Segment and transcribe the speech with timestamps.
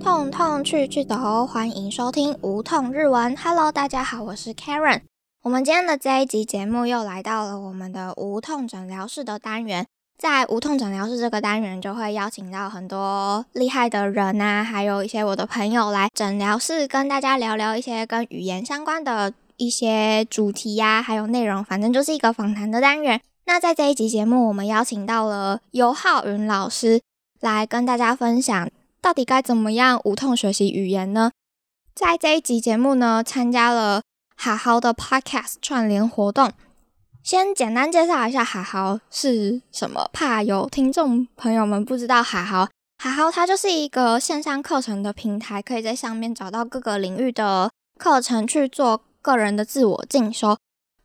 [0.00, 3.36] 痛痛去去的欢迎收听无痛日文。
[3.36, 5.02] Hello，大家好，我是 Karen。
[5.42, 9.86] 我们今天的这一集节目又来到了我们的无痛诊疗室的单元。
[10.18, 23.20] 在无痛诊疗室这个单元，就会邀请到很多厉害的人啊，还有一些我的朋友来诊疗室跟大家聊聊一些跟语言相关的一些主题呀，还有内容，反正就是一个访谈的单元。
[23.44, 27.00] 那在这一集节目，我们邀请到了尤浩云老师
[27.40, 31.30] 来跟大家分享，到底该怎么样无痛学习语言呢？
[31.94, 34.02] 在这一集节目呢，参加了
[34.36, 36.52] 好好的 Podcast 串联活动。
[37.22, 42.68] 先简单介绍一下海豪是什么，怕有听众朋友们不知道海豪。
[42.98, 50.56] 海豪它就是一个线上课程的平台，可以在上面找到各个领域的课程去做个人的自我进修。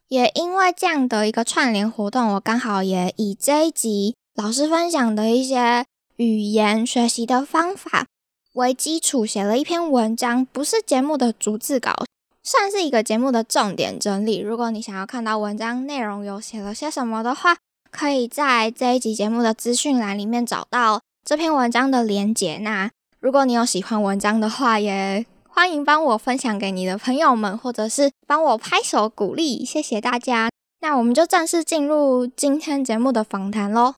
[0.08, 5.86] 也因为这样的一个串联活动，我刚好也以这一集老师分享的一些
[6.22, 8.06] 语言学习的方法
[8.54, 11.96] 为基础，写了一篇文章，不是节目的逐字稿。
[12.44, 14.38] 算是一个节目的重点整理。
[14.38, 17.58] 如果你想要看到文章内容有写了些什么的话，
[17.90, 22.60] 可以在这一集节目的资讯栏里面找到这篇文章的连结。
[22.60, 30.52] 那如果你有喜欢文章的话，也欢迎帮我分享给你的朋友们，或者是帮我拍手鼓励，谢谢大家。
[30.82, 33.96] 那我们就正式进入今天节目的访谈喽。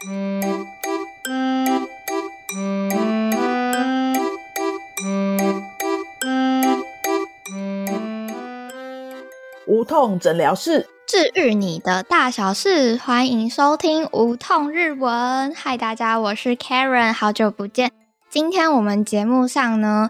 [0.00, 0.06] 无
[9.84, 12.96] 痛诊疗室，治愈你的大小事。
[12.96, 15.52] 欢迎收听无痛日文。
[15.54, 17.92] 嗨，大家，我是 Karen，好久不见。
[18.30, 20.08] 今天我们节目上呢，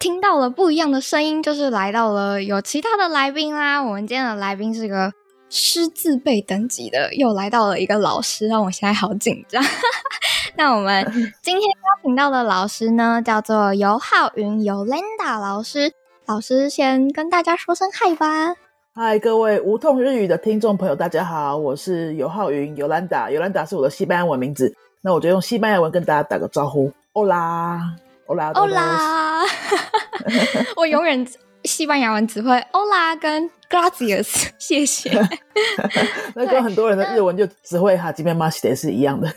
[0.00, 3.80] 听到了不一样的声音，就是来到了有其他的来宾啦。
[3.80, 5.12] 我们今天的来宾是个
[5.54, 9.62] 师字辈等级的，又来到了一个老师，让我现在好紧张。
[10.56, 11.04] 那我们
[11.42, 15.92] 今天邀请到的老师呢，叫做尤浩云，尤 Linda 老师。
[16.24, 18.54] 老师先跟大家说声嗨吧。
[18.94, 27.78] 嗨，各位无痛日语的听众朋友，大家好，我是尤浩云，尤兰达，尤兰达是我的西班牙文名字，那我就用西班牙文跟大家打个招呼，欧拉，
[28.24, 29.42] 欧拉，欧拉，
[30.76, 31.26] 我永远
[31.64, 35.10] 西班牙文只会欧拉跟 gracias，谢谢。
[36.34, 39.32] 那跟很多人的日文就只会哈基本马西的是一样的，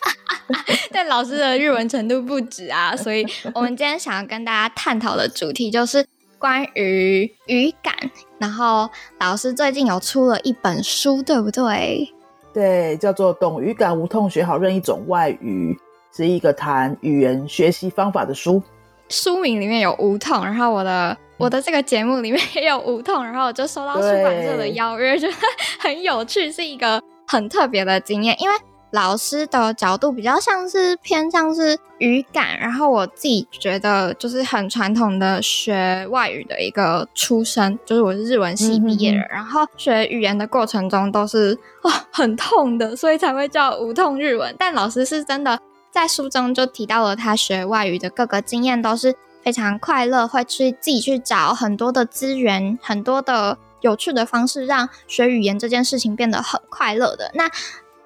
[0.90, 6.06] 但老师的日文程度不止啊，所以我们今天想要跟大家探讨的主题就是。
[6.38, 7.94] 关于语感，
[8.38, 8.88] 然后
[9.18, 12.12] 老师最近有出了一本书，对不对？
[12.52, 15.74] 对，叫做《懂语感无痛学好任一种外语》，
[16.16, 18.62] 是一个谈语言学习方法的书。
[19.08, 25.34] 书名里面有无痛，然后我的我的这个节目里面也有无痛，然后我就收到出版社的邀约，觉得
[25.78, 28.56] 很有趣，是一个很特别的经验，因为。
[28.92, 44.54] 老师的角度比较像是偏向是语感，然后我自己觉得就是很传统的学外语的一个出身，就是我是日文系毕业的，然后学语言的过程中都是哇很痛的，所以才会叫无痛日文。
[44.56, 45.58] 但老师是真的
[45.90, 49.14] 在书中就提到了他学外语的各个经验都是
[49.46, 57.30] 非常快乐，会去自己去找很多的资源，很多的有趣的方式，让学语言这件事情变得很快乐的。
[57.32, 57.48] 那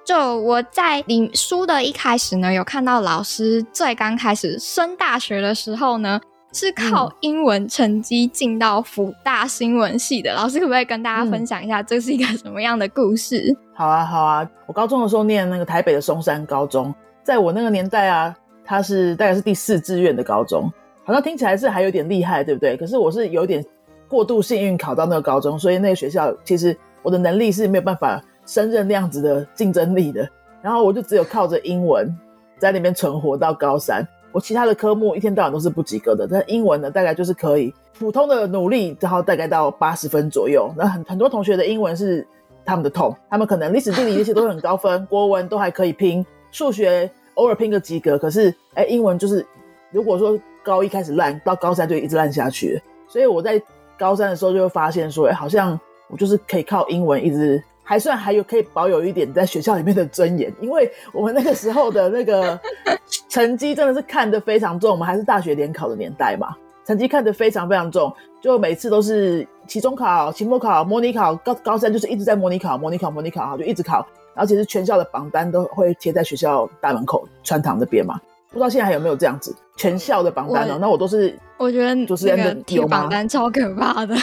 [0.05, 6.21] 就我在你书的一开始呢，有看到老师最刚开始升大学的时候呢，
[6.53, 10.35] 是靠英文成绩进到辅大新闻系的。
[10.35, 13.57] 老师可不可以跟大家分享一下，这是一个什么样的故事？
[13.73, 14.47] 好啊，好啊。
[14.67, 16.93] 我高中的时候念那个台北的松山高中，
[17.23, 20.71] 在我那个年代啊，它是大概是第四志愿的高中，
[21.03, 22.75] 好像听起来是还有点厉害，对不对？
[22.77, 23.63] 可是我是有点
[24.07, 28.23] 过度幸运考到那个高中，所以那个学校其实我的能力是没有办法。
[28.43, 30.27] 升任那样子的竞争力的，
[30.63, 32.13] 然后我就只有靠着英文
[32.57, 34.05] 在那边存活到高三。
[34.31, 40.73] 我其他的科目一天到晚都是不及格的，但英文呢，大概就是可以普通的努力，然后大概到八十分左右。
[40.75, 42.27] 那很很多同学的英文是
[42.65, 48.17] 他们的痛，他们可能历史地理那些都很高分，国文都还可以拼，数学偶尔拼个及格。
[48.17, 49.45] 可是哎，英文就是
[49.91, 52.81] 如果说高一开始烂，到高三就一直烂下去。
[53.07, 53.61] 所以我在
[53.97, 57.61] 高三的时候就会发现说，哎，好像我就是可以靠英文一直。
[57.83, 62.57] 还算还有可以保有一点在学校里面的尊严，因为我们那个时候的那个
[63.27, 66.55] 成绩真的是看得非常重，我们还是大学联考的年代嘛，
[66.85, 80.77] 成绩看得非常非常重，就每次都是期中考、期末考、模拟考，高高三就是一直在模拟考、模拟考、模拟考，就一直考，然后其实全校的榜单都会贴在学校大门口穿堂那边嘛，不知道现在还有没有这样子全校的榜单哦？
[80.79, 84.15] 那我都是，我觉得就是那个贴榜单超可怕的，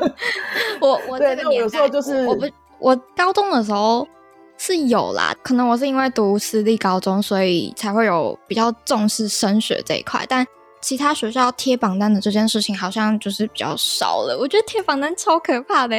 [0.80, 2.46] 我我这个有时候就是我不。
[2.80, 4.06] 我高中的时候
[4.56, 10.24] 是有啦，可能我是因为读私立高中，所以才会有比较重视升学这一块。
[10.28, 10.46] 但
[10.80, 14.38] 其他学校贴榜单的这件事情，好像就是比较少了。
[14.38, 15.96] 我觉得贴榜单超可怕的，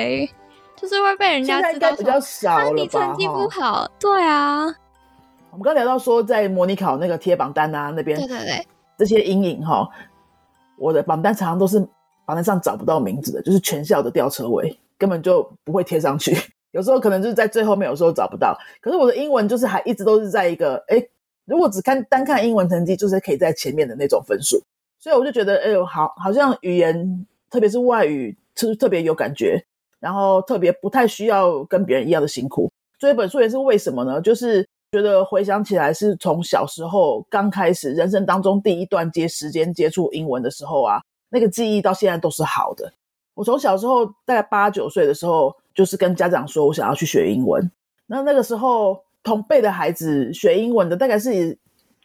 [0.77, 4.63] 就是会被人家知道比较少了你成绩不好，对啊。
[5.51, 8.67] 我们刚聊到说，在模拟考那个贴榜单啊那边，对对对，
[8.99, 9.89] 这些阴影哈，
[10.77, 11.79] 我的榜单常常都是
[12.25, 16.35] 榜单上找不到名字的，就是全校的吊车尾，根本就不会贴上去。
[16.71, 18.53] 有时候可能就是在最后面，有时候找不到。
[18.81, 21.01] 可是我的英文就是还一直都是在一个，哎，
[21.45, 24.61] 如果只看单看英文成绩，就是可以在前面的那种分数。
[24.99, 29.63] 所以我就觉得，哎呦，好，好像语言，特别是外语，就是特别有感觉，
[30.01, 32.69] 然后特别不太需要跟别人一样的辛苦。
[32.99, 34.19] 这本书也是为什么呢？
[34.19, 42.91] 就是觉得回想起来，是从小时候刚开始人生当中第一段接时间接触英文的时候啊，那个记忆到现在都是好的。
[43.33, 45.55] 我从小时候大概八九岁的时候。
[45.75, 47.71] 就是跟家长说，我想要去学英文。
[48.05, 51.57] 那那个时候，同辈的孩子学英文的，大概是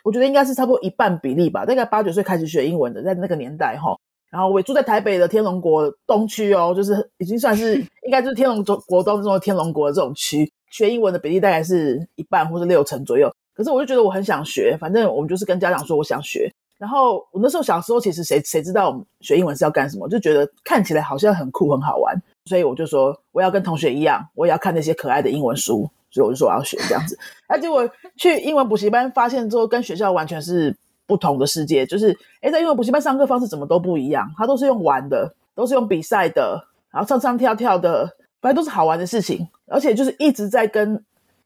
[0.04, 1.66] 我觉得应该是差不多一半比例吧。
[1.66, 3.98] 大概八九岁开始学英文的，在那个年代哈。
[4.30, 7.74] 然后我住在台北的天龙国东区哦，就是已经算是
[8.06, 13.32] 应该就是天龙国东中的天龙国的这种区，学英文的比例大概是一半或者六成左右。
[13.54, 16.52] 可是我就觉得我很想学，反正我们就是跟家长说我想学。
[16.76, 20.08] 然后我那时候小时候，其实谁谁知道我们学英文是要干什么？
[20.08, 22.20] 就觉得看起来好像很酷很好玩。
[22.46, 25.88] 所以我就说我要跟同学一样，我也要看那些可爱的英文书。
[26.10, 27.16] 所以我就说我要学这样子。
[27.46, 31.86] 哎，结果去英文补习班发现之后，跟学校完全是不同的世界。
[31.86, 38.10] 就是哎，在英文补习班上课方式怎么都不一样，他都是用玩的，都是用比赛的，然后唱唱跳跳的，
[38.44, 39.48] 反正都是好玩的事情。
[39.68, 41.02] 而且就是一直在跟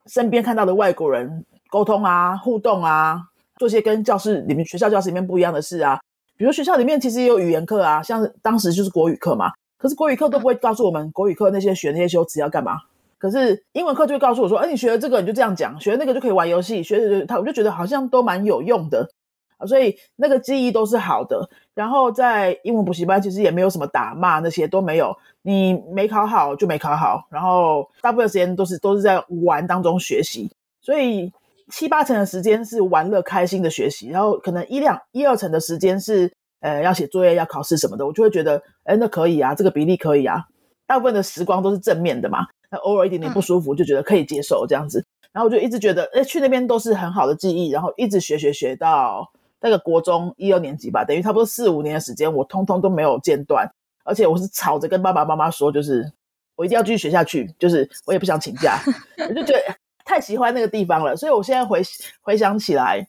[0.07, 3.23] 身边看到的外国人沟通啊、互动啊，
[3.57, 6.01] 做些跟教室里面、学校教室里面不一样的事啊。
[6.37, 9.53] 比如学校里面其实也有语言课啊，像当时就是国语课嘛。
[9.77, 12.79] 可是国语课都不会告诉我们国语课那些学那些修辞要干嘛。
[13.17, 19.09] 可是英文课就会告诉我说：“哎，你学了这个你就这样讲，学了那个就可以玩游戏。”学的他我就觉得好像都蛮有用的
[19.57, 21.49] 啊，所以那个记忆都是好的。
[21.79, 31.33] 然后在英文补习班其实也没有什么打骂那些都没有，你没考好就没考好，然后大部分时间都是都是在玩当中学习，所以
[31.71, 36.33] 七八成的时间是玩乐开心的学习，然后可能一两一二成的时间是。
[36.61, 40.43] 呃，要写作业、要考试什么的，我就会觉得，哎，那可以啊，这个比例可以啊。
[40.89, 45.07] 大部分的时光都是正面的嘛，那偶尔一点点不舒服，就觉得可以接受这样子。
[45.31, 49.25] 然后我就一直觉得，哎，去那边都是很好的记忆，然后一直学学学到
[49.61, 53.69] 那个国中一二年级吧，等于差不多四五年的时间，我通通都没有间断。
[54.05, 56.11] 而且我是吵着跟爸爸妈妈说，就是
[56.57, 58.79] 我一定要继续学下去，就是我也不想请假，
[59.29, 59.61] 我就觉得
[60.05, 61.17] 太喜欢那个地方了。
[61.17, 61.83] 所以我现在回
[62.23, 63.07] 回想起来，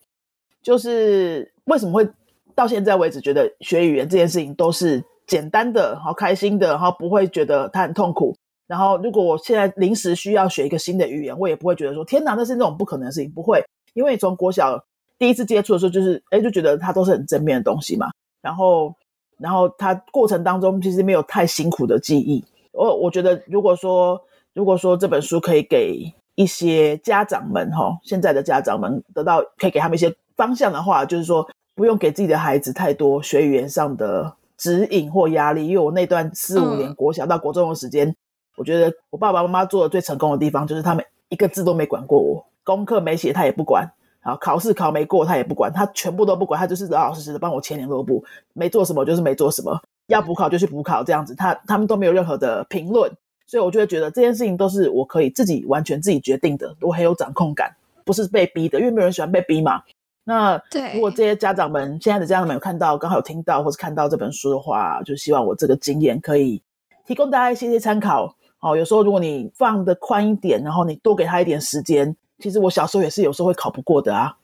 [0.62, 2.10] 就是为什么会。
[2.56, 8.36] 到现在为止，觉得学语言这件事情都是简单的，好开心的，然后不会觉得它很痛苦。
[8.68, 13.32] 然后，如果我现在临时需要学一个新的语言，我也不会觉得说天哪，那是那种不可能的事情。
[13.32, 13.64] 不会，
[13.94, 14.78] 因为从国小
[15.20, 18.10] 第一次接触的时候，就是哎，就觉得它都是很正面的东西嘛。
[18.42, 18.96] 然后，
[19.38, 22.44] 然后它过程当中其实没有太辛苦的记忆。
[22.72, 24.20] 我我觉得，如果说
[24.54, 31.48] 如果说这本书可以给一些家长们哈，现在的家长们得到可以给他们一些方向的话，就是说。
[31.76, 38.14] 不用给自己的孩子太多学语言上的指引或压力，因为我那段四五年国小到国中的时间，
[38.58, 43.90] 我觉得我爸爸妈妈做的最成功的地方，就是他们一个字都没管过我，功课没写他也不管，
[44.22, 53.12] 然后考试考没过他也不管，他全部都不管，他就是老老实实的帮我签联络簿，没做什么就是没做什么，要补考就去补考这样子，他他们都没有任何的评论，
[53.48, 59.82] 所以我就会觉得这件事情都是我可以自己完全自己决定的，我很有掌控感，不是被逼的，因为没有人喜欢被逼嘛。
[60.26, 60.62] 那
[60.94, 66.62] 如果这些家长们现在的家长们有看到，刚好有听到或是看到这本书的话，就希望我这个经验可以
[67.08, 68.36] 提供大家一些些参考。
[68.60, 74.36] 哦，有时候如果你放的宽一点，然后你多给他一点时间，其实我小时候也是有时候会考不过的啊。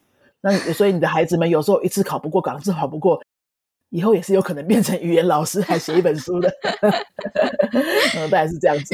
[0.41, 3.19] 那所以你的孩子们有时候一次考不过，两次考不过，
[3.89, 6.51] 以后也是有可能变成语言老师来写一本书的。
[8.15, 8.93] 嗯，大概是这样子。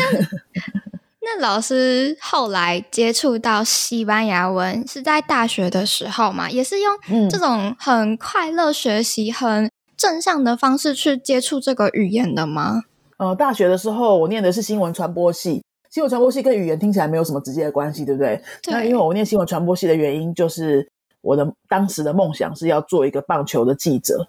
[1.24, 6.50] 那老师后来接触到西班牙文是在大学的时候嘛？
[6.50, 6.98] 也是用
[7.29, 12.81] 这种很快乐学习、很正向的方式去接触这个语言的吗？
[13.17, 18.41] 呃，大学的时候我念的是新闻传播系，新闻传播系跟语言听起来没有什么直接的关系，对不对？
[18.69, 24.25] 那因为我念新闻传播系的原因，就是我的当时的梦想是要做一个棒球的记者。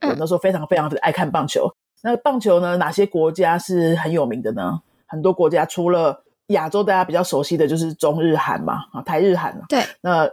[0.00, 1.70] 我那时候非常非常的爱看棒球。
[2.00, 2.78] 那棒球呢？
[2.78, 4.80] 哪些国家是很有名的呢？
[5.06, 9.54] 很多国家除了亚洲，大家比较熟悉的就是中日韩嘛，啊，台日韩。
[9.68, 10.26] 对，那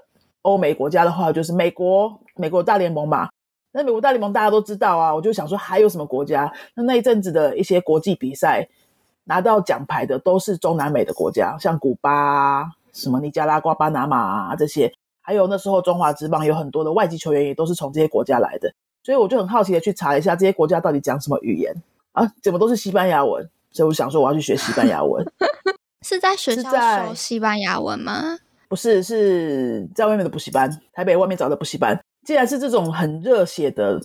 [0.44, 3.28] 欧美国家的话，就是美国，美国大联盟嘛。
[3.74, 6.50] 那美国大联盟大家都知道啊，我就想说还有什么国家？
[6.74, 8.66] 那那一阵子的一些国际比赛
[9.28, 14.92] 拿到奖牌的都是中南美的国家，像古巴、什么尼加拉瓜、巴拿马啊这些，
[15.22, 21.76] 还有那时候中华职棒有很多的外籍球员也都是从这些国家来的，所以我就很好奇的去查一下这些国家到底讲什么语言
[22.14, 22.26] 啊？
[22.42, 23.48] 怎么都是西班牙文？
[23.72, 25.24] 所以我想说我要去学西班牙文。
[26.06, 28.40] 是在学校学西班牙文吗？
[28.70, 32.00] 不是，是在外面的补习班，台北外面找的补习班。
[32.26, 34.02] 既然是这种很热血的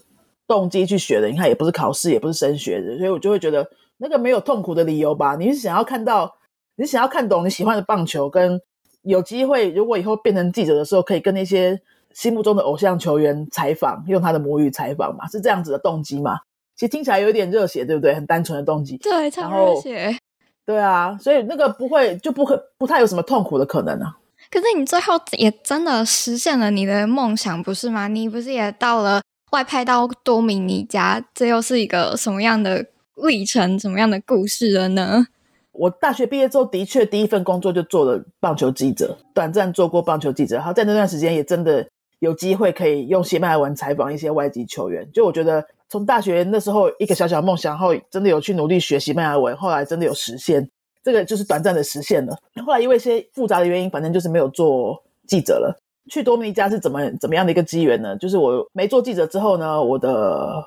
[0.46, 3.68] 动机去学的，你看也不是考试，也不是升学的，所以我就会觉得
[4.02, 5.36] 那个没有痛苦的理由吧。
[5.36, 6.34] 你是想要看到，
[6.74, 8.60] 你想要看懂你喜欢的棒球，跟
[9.02, 11.80] 有机会，如果以后变成记者的时候，可以跟那些
[12.12, 16.40] 心目中的偶像球员采访，用他的母语采访嘛，是这样子的动机嘛？
[16.74, 18.12] 其实听起来有一点热血，对不对？
[18.12, 18.96] 很单纯的动机。
[18.96, 20.16] 对，超热血。
[20.66, 24.18] 对啊，所以那个不会就不会不太有什么痛苦的可能啊。
[24.50, 28.08] 可是你最后也真的实现了你的梦想，不是吗？
[28.08, 35.26] 你不是也到了外派到多米尼加，这又是一个什么样的历程、什么样的故事了呢？
[35.72, 40.56] 我大学毕业之后，的确第一份工作就做了棒球记者，短暂做过棒球记者。
[40.56, 41.88] 然后在那段时间也真的
[42.18, 45.08] 有机会可以用西班牙文采访一些外籍球员。
[45.12, 50.68] 就我觉得从大学那时候一个小小梦想后，真的有去努力学西班牙文，后来真的有实现。
[51.02, 52.38] 这个就是短暂的实现了。
[52.64, 55.76] 后来因为一些复杂的原因，反正就是没有做记者了。
[56.10, 58.16] 去多米尼加是怎么怎么样的一个机缘呢？
[58.18, 60.62] 就是我没做记者之后呢，我的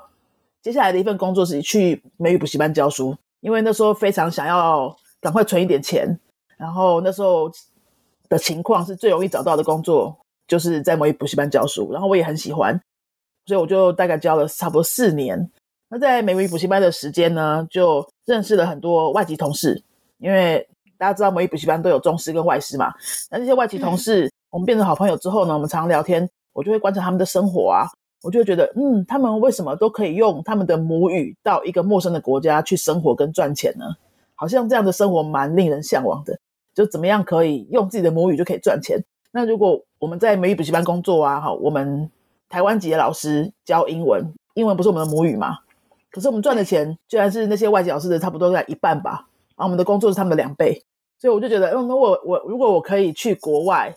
[0.65, 6.19] 接下来的一份工作是去美语补习班教书，因为那时候非常想要赶快存一点钱，
[6.57, 7.47] 然后那时候
[8.29, 10.17] 的情况是最容易找到的工作，
[10.47, 12.73] 就是在美语补习班教书，然后我也很喜欢，
[13.45, 15.51] 所以我就大概教了差不多四年。
[15.87, 19.79] 那在美语补习班的时间呢，就认识了很多外籍同事。
[20.17, 20.67] 因为
[20.97, 22.91] 大家知道美语补习班都有中师跟外师嘛，
[23.29, 27.87] 那这些外籍同事，我们变成好朋友之后呢，我们常常聊天，我就会观察他们的生活啊，
[28.21, 33.85] 我就觉得，嗯，他们为什么都可以用他们的母语到一个陌生的国家去生活跟赚钱呢？
[34.33, 36.37] 好像这样的生活蛮令人向往的，
[36.73, 38.99] 就怎么样可以用自己的母语就可以赚钱？
[39.31, 42.09] 那如果我们在美语补习班工作啊，哈，我们
[42.49, 45.59] 台湾籍的老师教英文，英文不是我们的母语嘛？
[46.09, 49.27] 可是我们赚的钱居然是那些外籍老师的差不多在一半吧？
[49.55, 50.83] 然后我们的工作是他们的两倍，
[51.19, 53.93] 所以我就觉得，嗯，那我我如果我可以去国外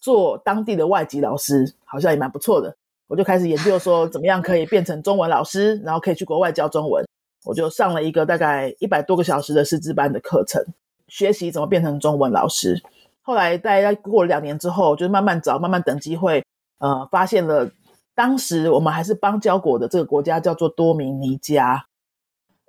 [0.00, 2.74] 做当地的外籍老师，好像也蛮不错的。
[3.14, 7.06] 我就开始研究说，怎么样可以变成中文老师，然后可以去国外教中文。
[7.44, 10.60] 我就上了一个大概一百多个小时的师资班的课程，
[11.06, 12.82] 学习怎么变成中文老师。
[13.22, 16.44] 后来大概过了两年之后，就慢慢找，慢慢等机会，
[16.78, 17.70] 呃，发现了
[18.16, 21.86] 当时我们还是邦交国的这个国家叫做多米尼加。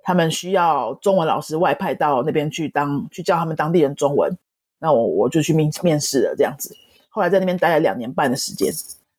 [0.04, 4.32] 他们需要中文老师外派到那边去当去教他们当地人中文，
[4.78, 6.72] 那我我就去面面试了这样子。
[7.08, 8.72] 后来在那边待了两年半的时间。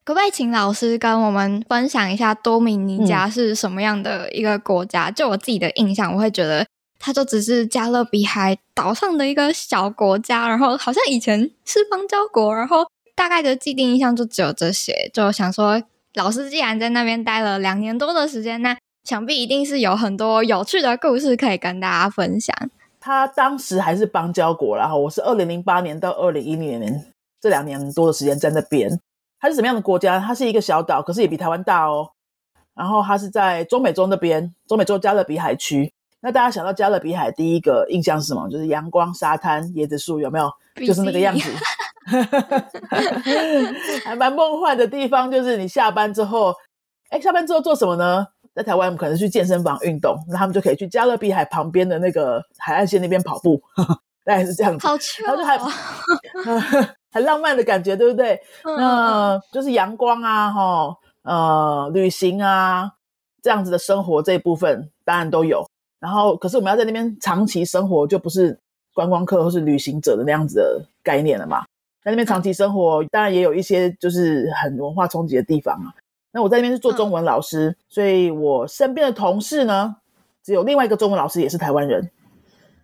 [0.08, 5.12] 可不可以请老师跟我们分享一下多米尼加是什么样的一个国家？
[5.12, 6.66] 就我自己的印象，我会觉得
[6.98, 12.88] 它就只是加勒比海岛上的一个小国家，然后好像以前是邦交国，然后
[13.18, 15.12] 大概的既定印象就只有这些。
[15.14, 15.84] 就想说，
[16.14, 22.56] 老师既然在那边待了两年多的时间，那想必一定是有很多有趣的故事可以跟大家分享。
[23.02, 27.06] 他当时还是邦交国，然后我是二零零八年到二零一零年
[27.42, 28.98] 这两年多的时间在那边。
[29.39, 30.20] 它是什么样的国家？
[30.20, 32.10] 它是一个小岛，可是也比台湾大哦。
[32.75, 35.91] 然后它是在中美洲那边，中美洲加勒比海区。
[36.20, 38.50] 那大家想到加勒比海，第一个印象是什么？
[38.50, 40.51] 就是阳光、沙滩、椰子树，有没有？
[40.86, 41.50] 就是那个样子，
[44.06, 45.32] 还蛮梦幻的地方。
[45.32, 46.53] 就是你下班之后，
[47.10, 48.25] 哎，下班之后做什么呢？
[48.56, 53.62] 在台湾，我们可能去健身房运动，那他们就可以去加勒比海旁边的那个海岸线那边跑步，
[54.25, 54.88] 大概是这样子。
[54.88, 55.58] 好趣，然后就还
[57.12, 58.40] 很浪漫的感觉，对不对？
[58.64, 62.92] 那就是阳光啊，哈，呃，旅行啊，
[63.42, 65.68] 这样子的生活这一部分当然都有。
[66.00, 68.60] 然后，可是我们要在那边长期生活，就不是
[68.94, 71.66] 观光客或是旅行者的那样子的概念了嘛。
[72.04, 75.94] 在那边长期生活，当然也有一些就是很文化冲击的地方啊。
[76.32, 79.96] 那我在那边是做中文老师，所以我身边的同事呢，
[80.44, 82.12] 只有另外一个中文老师也是台湾人，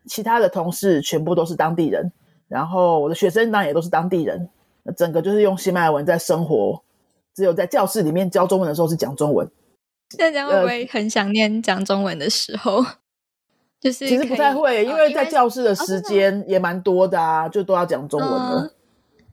[0.07, 2.11] 其他的同事全部都是当地人。
[2.53, 4.47] 然后我的学生当然也都是当地人，
[4.83, 6.79] 那整个就是用西班牙文在生活，
[7.33, 9.49] 只有在教室里面教中文的时候是讲中文。
[10.19, 12.85] 大家会不会很想念讲中文的时候？
[13.81, 18.71] 就是其实不太会，因为在教室的时间也蛮多的啊，就都要讲中文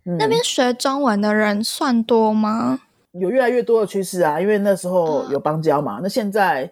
[0.06, 0.16] 嗯。
[0.18, 2.80] 那边学中文的人算多吗？
[3.12, 6.00] 有越来越多的趋势啊，因为那时候有邦交嘛。
[6.02, 6.64] 那现在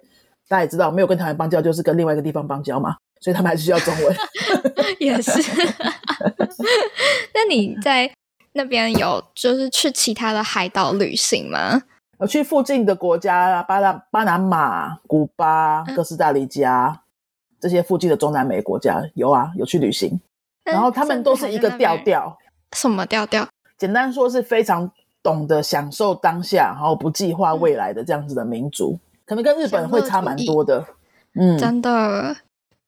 [0.48, 4.16] 大家也知道，没有跟台湾邦交，就是跟另外一个地方邦交嘛，所以他们还是需要中文。
[4.98, 5.30] 也是。
[7.34, 8.10] 那你在
[8.52, 11.82] 那边有就是去其他的海岛旅行吗？
[12.18, 17.00] 我去附近的国家，巴拿巴拿马、古巴、哥斯达黎加
[17.60, 20.20] 这些附近的中南美国家有啊，有去旅行。
[20.64, 22.36] 然后他们都是一个调调。
[22.76, 23.48] 什么调调？
[23.78, 24.90] 简单说是非常
[25.22, 30.84] 懂得享受当下，然后不计划未来的这样子的民族，可能跟日本会差蛮多的。
[31.34, 32.36] 嗯，真的，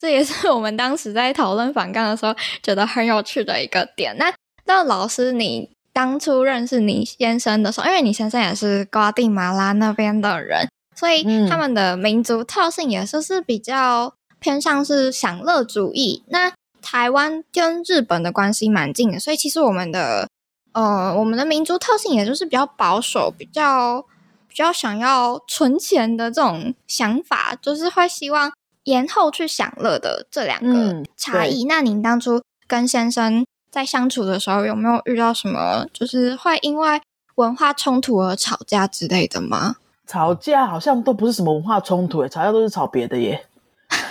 [0.00, 4.16] 这也是我们当时在讨论反杠的时候觉得很有趣的一个点。
[4.16, 4.32] 那
[4.64, 10.66] 那老师，你当初认识你先生的时候，因为你先生也是瓜地马拉那边的人，
[10.96, 16.24] 所以他们的民族特性也是是比较偏向是享乐主义。
[16.28, 20.26] 那台湾跟日本的关系蛮近的，所以其实我们的。
[20.72, 24.00] 呃，我们的民族特性也就是比较保守，比较
[24.46, 28.52] 比较想要存钱的这种想法，就是会希望
[28.84, 31.64] 延后去享乐的这两个差异。
[31.64, 37.00] 那您当初跟先生在相处的时候，有没有遇到什么就是会因为
[37.36, 39.76] 文化冲突而吵架之类的吗？
[40.06, 43.46] 吵架好像都不是什么文化冲突，诶，吵架都是吵别的耶。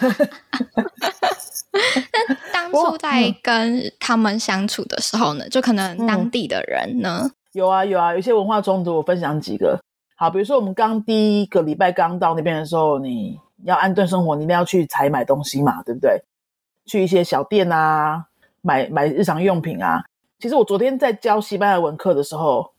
[1.72, 9.80] 那 当初在跟他们相处的时候呢，就可能当地的人呢，有啊有啊，有些文化冲突，我分享几个。
[10.16, 16.22] 好，比如说我们刚第一个礼拜刚到那边的时候，你要安顿生活，你一定要去采买东西嘛，对不对？
[16.86, 18.26] 去一些小店啊，
[18.62, 20.04] 买买日常用品啊。
[20.40, 22.72] 其实我昨天在教西班牙文课的时候，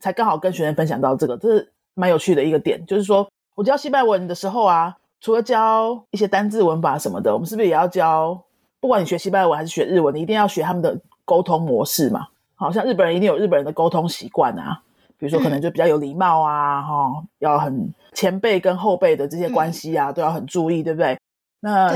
[0.00, 4.96] 才刚好跟学生分享到这个，这是蛮有趣的一个点，就是说我教西班牙文的时候啊。
[5.24, 8.42] 除了教一些单字、文法什么的，我们是不是也要教？
[8.80, 12.26] 不管你学西班牙文还是学日文，你一定要学他们的沟通模式嘛？
[12.56, 14.82] 好像日本人一定有日本人的沟通习惯啊，
[15.16, 21.18] 比如说可能就比较有礼貌啊，哈，要很前辈跟后辈的这些关系啊，都要很注意，对不对？
[21.60, 21.94] 那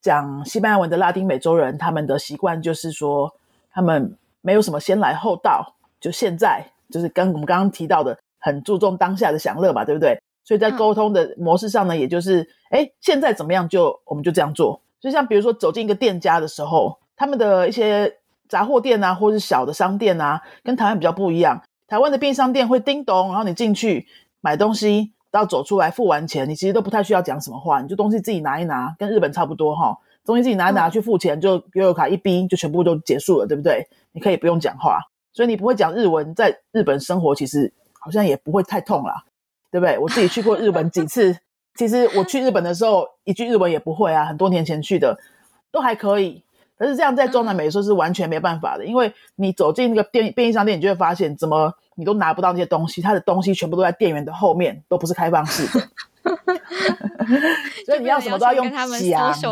[0.00, 3.32] 讲西班牙文的拉丁美洲人，他们的习惯就是说，
[3.70, 10.18] 他们没有什么先来后到，就现在就是跟我们刚刚提到的，很注重当下的享乐嘛，对不对？
[10.44, 14.80] 所以在沟通的模式上呢，也就是，哎，现在怎么样就我们就这样做。
[15.00, 18.16] 就像比如说走进一个店家的时候，他们的一些
[18.48, 21.62] 杂货店啊，或是小的商店啊，跟台湾比较不一样。
[21.86, 24.06] 台湾的便利商店会叮咚，然后你进去
[24.40, 29.96] 买东西，到走出来付完钱，你其实都不太需要讲什么话，你就东西自己拿一拿，跟日本差不多哈。
[30.24, 33.86] 东西自己拿一拿去付钱，就悠游卡一逼，就全部都结束了，对不对？
[34.12, 35.00] 你可以不用讲话，
[35.32, 39.24] 所以你不会讲日文，在日本生活其实好像也不会太痛啦。
[39.70, 39.98] 对不对？
[39.98, 41.36] 我自己去过日本几次，
[41.74, 44.24] 其实我去日本的时候一句日文也不会啊。
[44.24, 45.18] 很多年前去的
[45.70, 46.42] 都还可以，
[46.78, 55.84] 但是这样在中南美说是完全没办法的，因为你走进那个便便利商店，你就会发现怎么你都拿不到那些东西，它的东西全部都在店员的后面，都不是开放式的，
[57.84, 58.88] 所以你要什么都要用讲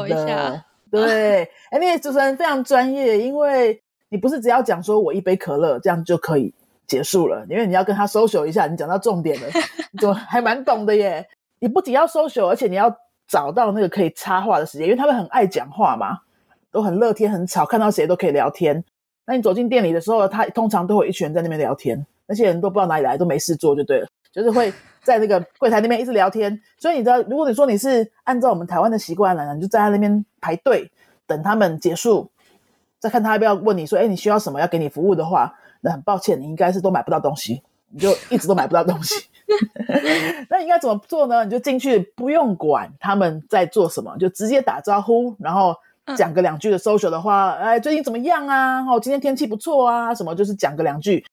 [0.09, 0.65] 的。
[0.89, 6.55] 对，哎，那些主持人非常专业，因为你不是只要讲说我一杯可乐这样就可以。
[6.87, 9.49] 结束了，因为你要跟他 social 一下，你讲到重点了，
[9.99, 11.27] 就还蛮懂的耶。
[11.59, 16.19] 你不仅要 social，而且你要找到那个可以插话的时间，因为他们很爱讲话嘛，
[16.71, 18.85] 都很乐天、很吵，看到谁都可以聊天。
[19.27, 26.61] 那你走进店里的时候，他通常都会一群人在那边聊天，那些人都不知道哪里来，都没事做就对了，就是会在那个柜台那边一直聊天。
[26.79, 30.91] 所以你知道，如果你说你是按照我们台湾的习惯来，你就站在那边排队
[31.27, 32.31] 等他们结束，
[32.99, 35.55] 再看他要不要问你说，哎，你需要什么，要给你服务的话。
[35.83, 39.15] 那很抱歉，你应该是都买不到东西，你就一直都买不到东西。
[40.51, 41.45] 那应该怎么做呢？
[41.45, 45.77] 你就进去，不用管他们在做什么，就直接打招呼，然后
[46.17, 48.85] 讲个两句的 social 的话，哎，最近怎么样啊？
[48.85, 51.25] 哦，今天天气不错啊，什么就是讲个两句，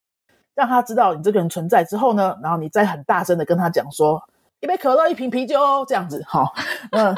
[0.55, 4.21] 让他知道你这个人存在之后呢，然后你再很大声的跟他讲说，
[4.59, 6.43] 一杯可乐，一瓶啤酒，这样子，哈，
[6.91, 7.13] 那，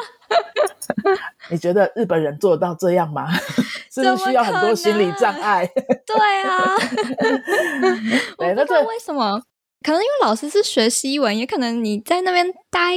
[1.52, 3.28] 你觉得日本人做得到这样吗？
[3.91, 5.65] 是不是需要很多心理障碍？
[6.06, 6.76] 对啊，
[8.38, 9.41] 我不知道为什么，
[9.84, 12.95] 可能因为老师是学西文，也可能你在那边待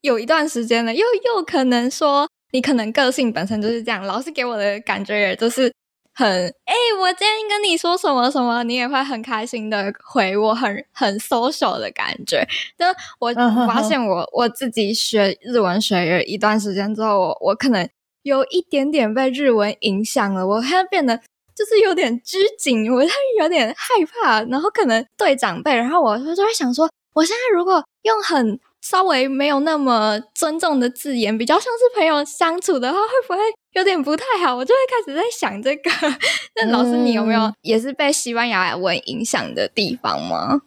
[0.00, 4.04] 有一段时间了，又又可能说你可能个性本身就是这样。
[4.04, 5.72] 老师给我的感觉也就是
[6.16, 12.44] 很，哎，我今天跟你说什么什么，你也会很开心的回我，很很 social 的感觉。
[12.78, 12.86] 就
[13.18, 13.32] 我
[13.66, 17.88] 发现我我自己学日文学一段时间之后，我我可能。
[18.22, 21.16] 有一点点被日文影响了，我现在变得
[21.54, 23.00] 就是有点拘谨，我
[23.38, 33.38] 有点害怕，然后可能对长辈，然后我就会想说，我现在如果用很稍微没有那么尊重的字眼，比较像是朋友相处的话，会不会
[33.76, 34.56] 有点不太好？
[34.56, 35.90] 我就会开始在想这个。
[36.56, 40.62] 那老师，你有没有也是被西班牙文影响的地方吗？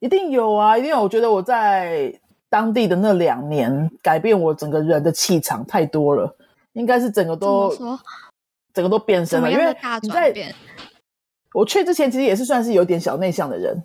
[0.00, 1.02] 一定有啊，一定有。
[1.02, 2.12] 我觉得我在
[2.50, 6.36] 当地的那两年，改变我整个人的气场太多了。
[6.74, 7.74] 应该是整个都，
[8.74, 10.32] 整个都变身了，因为你在
[11.54, 13.82] 我去之前，其实也是算是有点小内向的人，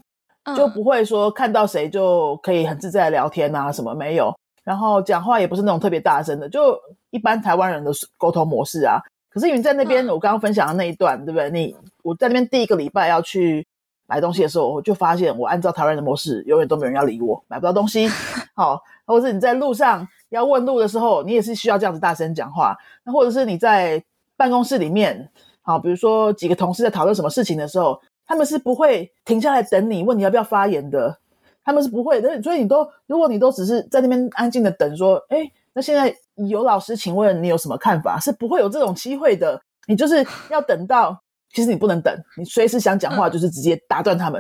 [0.55, 8.99] 就不会说看到谁就可以很自在聊天啊，什么没有，然后讲话也不是那种特别大声的，就一般台湾人的沟通模式啊。
[9.29, 11.49] 可是因为在那边，我刚刚分享的那一段，对不对？
[11.49, 13.65] 你我在那边第一个礼拜要去
[14.05, 18.07] 买东西的时候，我就发现我按照台湾人的模式，永远都没有人要理我，买不到东西。
[18.55, 22.77] 好，或者是你在路上要问路的时候，你也是需要这样子大声讲话。
[23.03, 24.01] 那或者是你在
[24.37, 25.29] 办公室里面，
[25.63, 31.17] 好，比如说几个同事在讨论什么事情的时候，他们是不会停下来等你，问你要不要发言的。
[31.63, 35.39] 他们是不会的，所以你都，如果你都只是在那边安静的等，说，哎，
[35.73, 38.19] 那现在有老师，请问你有什么看法？
[38.19, 39.61] 是不会有这种机会的。
[39.85, 44.39] 你就是要等到，其实你不能等，你随时想讲话就是直接打断他们，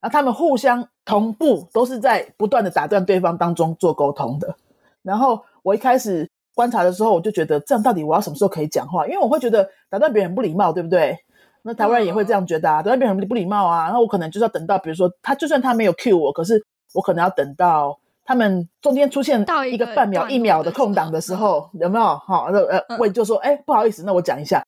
[0.00, 4.54] 然后他们互相同步，都是在不断的打断对方当中做沟通的。
[5.02, 9.04] 然后我一开始观察的时候，我就觉得这样到底我要什么时候可以讲话？
[9.06, 11.18] 因为我会觉得打断别人不礼貌，对不对？
[11.62, 13.90] 那台湾人也会这样觉得啊，打断别人不礼貌啊。
[13.90, 17.98] 那我可能就是要等到，比如说他就算他没有 cue 我，可是我可能要等到。
[18.24, 22.16] 他们中间出现一个半秒、一秒的空档的时候，有没有？
[22.18, 24.64] 好，那呃，我就说，哎，不好意思，那我讲一下。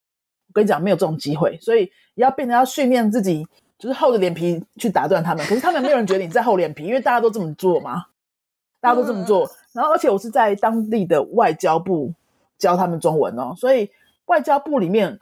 [0.49, 3.47] 我跟你讲，没有这种机会，所以要变得要训练自己，
[3.79, 5.47] 就是厚着脸皮去打断他们。
[5.47, 8.07] 可是他们没有人觉得你在厚脸皮，因为大家都这么做嘛，
[8.81, 9.49] 大家都这么做。
[9.73, 12.13] 然后，而且我是在当地的外交部
[12.59, 13.89] 教他们中文哦，所以
[14.27, 15.21] 外交部里面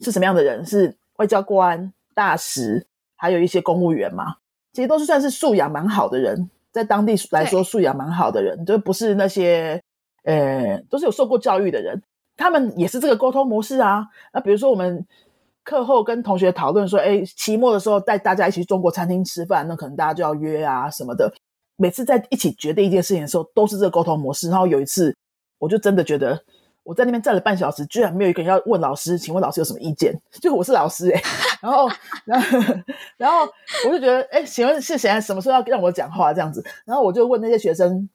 [0.00, 0.64] 是什么样的人？
[0.64, 4.36] 是外交官、大使，还有一些公务员嘛，
[4.72, 6.50] 其实都是算是素养蛮好的人。
[6.72, 9.80] 在当地来说，素养蛮好的人，就不是那些，
[10.24, 12.02] 呃，都是有受过教育的人。
[12.36, 14.04] 他们也是这个沟通模式啊。
[14.32, 15.06] 那比如说，我们
[15.62, 21.32] 课后跟同学讨论说，哎，期末的时候带大家一起去中国餐厅吃饭，那可能大家就要约啊什么的。
[21.76, 24.50] 每次在一起决定一件事情的时候，都是这个沟通模式。
[24.50, 25.14] 然后有一次，
[25.60, 26.42] 我就真的觉得。
[26.84, 30.14] 我在那边站了半小时，居然没有一个人要问老师，请问老师有什么意见？
[30.30, 31.22] 就我是老师哎，
[31.60, 31.88] 然后，
[32.24, 32.58] 然后，
[33.16, 33.38] 然后
[33.86, 35.20] 我就觉得，哎，请问是谁？
[35.20, 36.64] 什么时候要让我讲话这样子？
[36.84, 38.08] 然后我就问那些学生，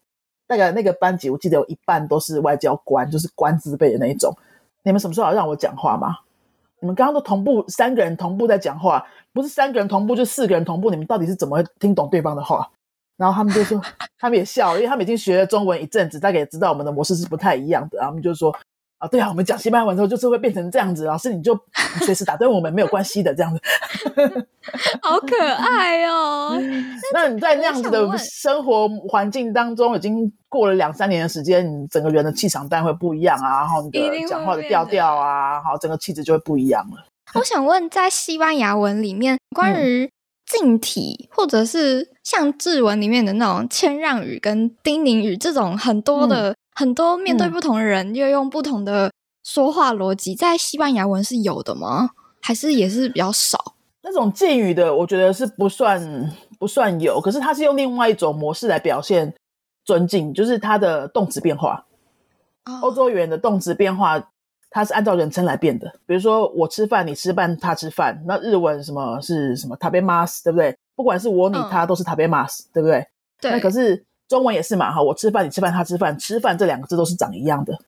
[0.48, 4.34] 大概那个班级，我记得有一半都是外交官，就是官字辈的那一种。
[4.84, 6.16] 你们什么时候要让我讲话吗？
[6.80, 12.70] 你们刚刚都同步三个人同步在讲话，不是三个人同步就四个人同步，你们到底是怎么听懂对方的话？
[13.20, 13.82] 然后他们就说，
[14.18, 17.98] 他们也笑，因为他们已经学了中文一阵子，大概也知道我们的模式是不太一样的。
[17.98, 18.50] 然后他们就说，
[18.98, 21.04] 啊，对啊，我们讲西班牙文之后就是会变成这样子。
[21.04, 21.54] 老师你就
[22.02, 23.62] 随时打断我们没有关系的，这样子。
[25.04, 26.58] 好可爱哦！
[27.14, 37.06] 那你在那样子的生活环境当中，已经过了两三年的时间，你整个人的气场当然会不一样啊，然后你的讲话的调调啊，好，整个气质就会不一样了。
[37.34, 40.10] 我想问，在西班牙文里面，关于。
[40.50, 49.12] 敬体，或者是像字文里面的那种谦让语跟叮咛语，这种很多的很多面对不同的人，又用不同的
[49.44, 52.10] 说话逻辑，在西班牙文是有的吗？
[52.42, 53.76] 还是也是比较少？
[54.02, 59.34] 那种敬语的，我觉得是不算不算有，可是它是用另外一种模式来表现
[59.86, 61.86] 尊敬，就是它的动词变化。
[62.82, 64.30] 欧洲语言的动词变化。
[64.71, 68.21] 它是按照人称来变的，比如说我吃饭，你吃饭，他吃饭。
[68.27, 69.77] 那日文什么是什么？
[69.77, 70.77] 食べます，对不对？
[70.97, 73.07] 不管是我你他，都是食べます，对不对？
[73.41, 73.53] 对。
[73.53, 77.79] 那可是中文也是嘛，哈，我吃饭，你吃饭，他吃饭，吃饭这两个字都是长一样的。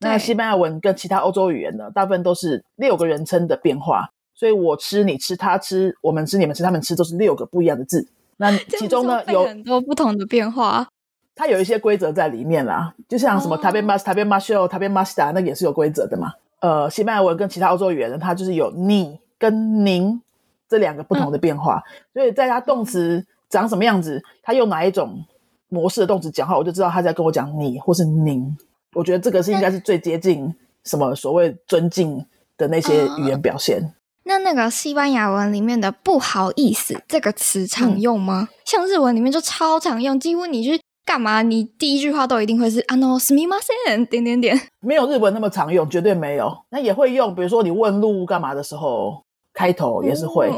[0.00, 8.08] 那西班牙文跟其他欧洲语言呢，大部分都是六个人称的变化，所以我吃，你吃，他吃，我们吃，你们吃，他们吃，都是六个不一样的字。
[8.36, 10.88] 那其 中呢，有很多不同的变化。
[11.37, 16.33] 它有一些规则在里面啦，就像什么 tabe mas tabe masho tabe masta，那也是有规则的嘛。
[16.61, 20.19] 呃，西班牙文跟其他欧洲语言，它就是有你跟您
[20.67, 21.83] 这两个不同的变化。
[22.11, 25.23] 所以在它动词长什么样子，它用哪一种
[25.69, 28.57] 模式的动词讲话，我就知道他在跟我讲你或是您。
[28.95, 30.51] 我觉得这个是应该是最接近
[30.85, 32.25] 什么所谓尊敬
[32.57, 33.93] 的那些语言表现。
[34.23, 38.49] 那那个西班牙文里面的不好意思这个词常用吗？
[38.65, 40.81] 像日文里面就超常用，几乎你去。
[41.07, 41.41] 干嘛？
[41.41, 46.53] 你第一句话都一定会是 ano smimasen 点点点，没有日文那么常用，绝对没有。
[46.69, 50.51] 那也会用，比如说你问路干嘛的时候，开头也是会。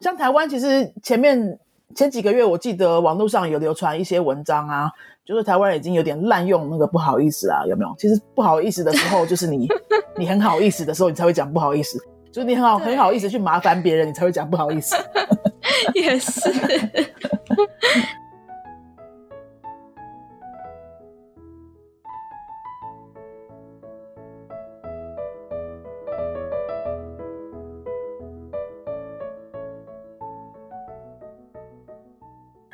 [0.00, 1.58] 像台湾，其实前面
[1.94, 4.90] 前几个月，我记得网络上有流传一些文章啊，
[5.26, 7.94] 就是台湾已经有点滥用那个不好意思啊，有没有？
[7.98, 9.68] 其实不好意思的时候，就是你
[10.16, 11.98] 你很好意思的时候，你才会讲不好意思，
[12.32, 14.96] 就是你很好很好意思去麻烦别人，你才会讲不好意思。
[15.94, 16.50] 也是。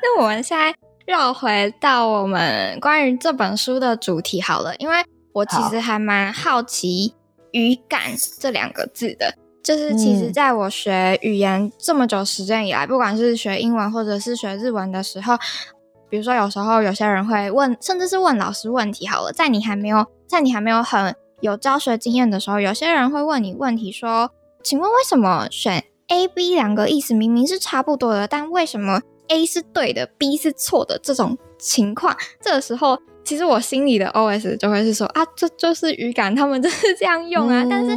[0.01, 0.73] 那我们现在
[1.05, 4.95] 绕回到我们关于这本书的主题好了，因为
[5.33, 7.13] 我其实还蛮好奇
[7.51, 8.01] “语感”
[8.39, 9.33] 这两个字的。
[9.63, 15.37] 就是其实在我学语言这么久时间以来，不管是学英文或者是学日文的时候，
[16.09, 24.31] 比如说有时候有些人会问，甚至是问老师问题好了，在你还没有在你还没有很有教学经验的时候，有些人会问你问题说。
[24.63, 30.99] 请问为什么选 A、B 两个意思明明是差不多的，但为什么 A 是对的，B 是错的？
[31.01, 37.65] 这种情况，这个时候其实我心里的 OS 就会是说啊，这就是语感，他们就是 这样用啊。
[37.69, 37.95] 但是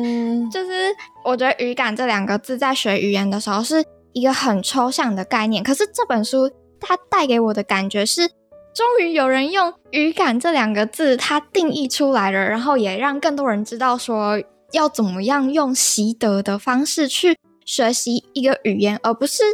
[0.51, 0.95] 就是
[1.25, 8.31] 我觉得语感这两个字在学语言的时候是一个很抽象的概念，可是这本书它带给我的感觉是。
[8.77, 14.37] 终于有人用“语感”这两个字，它定义出来了，然后也让更多人知道说
[14.73, 19.45] 要怎么样用习得的方式去学习一个语言，而不是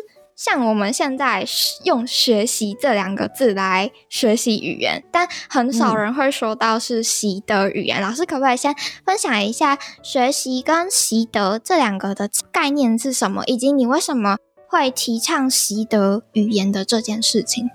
[0.42, 1.44] 像我们现在
[1.84, 5.04] 用“学习”这两个字来学习语言。
[5.12, 8.00] 但很少人会说到是习得语言。
[8.00, 8.74] 老师可不可以先
[9.04, 17.68] 分享一下“学习”跟“习得”这两个的概念是什么，以及你为什么会提倡习得语言的这件事情？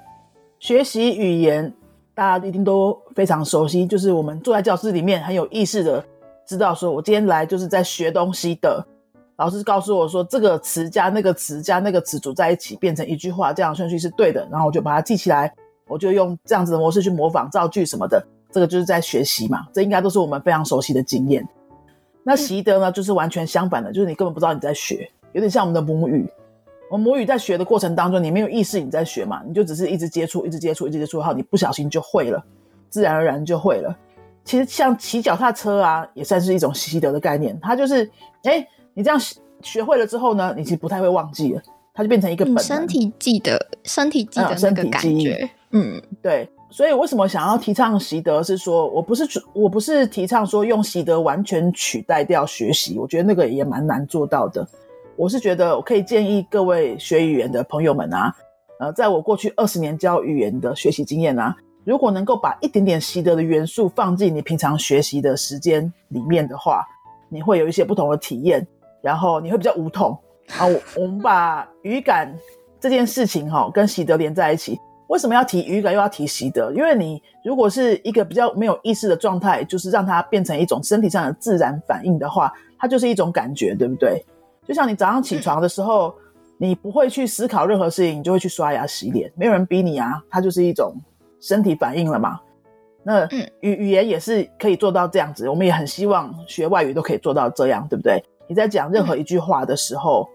[0.58, 1.72] 学习语言，
[2.16, 6.04] 大家一定都非常熟悉，就是我们坐在教室里面，很有意识的
[6.48, 8.84] 知道，说我今天来就是在学东西的。
[9.38, 15.54] 老师告诉我说，这个词加那个词加那个词组在一起变成一句话，这样顺序是对的，然后我就把它记起来，
[15.88, 18.26] 我就用这样子的模式去模仿造句什么的。
[18.52, 21.46] 这个就是在学习嘛，这应该都是我们非常熟悉的经验。
[22.24, 26.26] 那习得呢，就是完全相反的，就是你根本不知道你在学，有点像我们的母语。
[26.90, 32.42] 我母语在学的过程当中，你没有意识你在学嘛，你就只是一直接触，一直接触，一直接触，然后你不小心就会了，
[32.90, 33.94] 自然而然就会了。
[34.46, 37.60] 其实像骑脚踏车啊，也算是一种习得的概念。
[37.60, 38.10] 它就是，
[38.44, 38.66] 哎，
[38.96, 39.20] 你这样
[39.62, 41.62] 学会了之后呢，你其实不太会忘记了，
[41.94, 45.48] 它就变成一个本身体记得，身体记得那个感觉。
[45.72, 46.50] 嗯，对。
[46.72, 48.42] 所以为什么想要提倡习得？
[48.44, 54.68] 是说我不是我不是提倡说用习得完全取代掉学习，我觉得那个也蛮难做到的。
[55.16, 58.36] 我是觉得，我可以建议各位学语言的朋友们啊，
[58.80, 61.56] 呃，在我过去二十年教语言的学习经验啊，
[61.86, 66.86] 如果能够把一点点习得的元素放进你平常学习的时间里面的话，
[67.30, 68.68] 你会有一些不同的体验，
[69.06, 70.18] 然后你会比较无痛。
[70.58, 72.36] 啊，我 我们把语感
[72.80, 76.72] 这件事情哈跟习得连在一起，为什么要提语感又要提习得？
[76.74, 84.26] 因为你如果是一个比较没有意识的状态，就是让它变成一种身体上的自然反应的话，它就是一种感觉，对不对？
[84.68, 86.14] 就像你早上起床的时候，
[86.58, 90.96] 你不会去思考任何事情，你就会去刷牙洗脸，没有人逼你啊，它就是一种
[91.40, 92.40] 身体反应了嘛。
[93.04, 98.24] 那语语言也是可以做到这样子，我们也很希望学外语都可以做到这样，对不对？
[98.48, 100.28] 你在讲任何一句话的时候，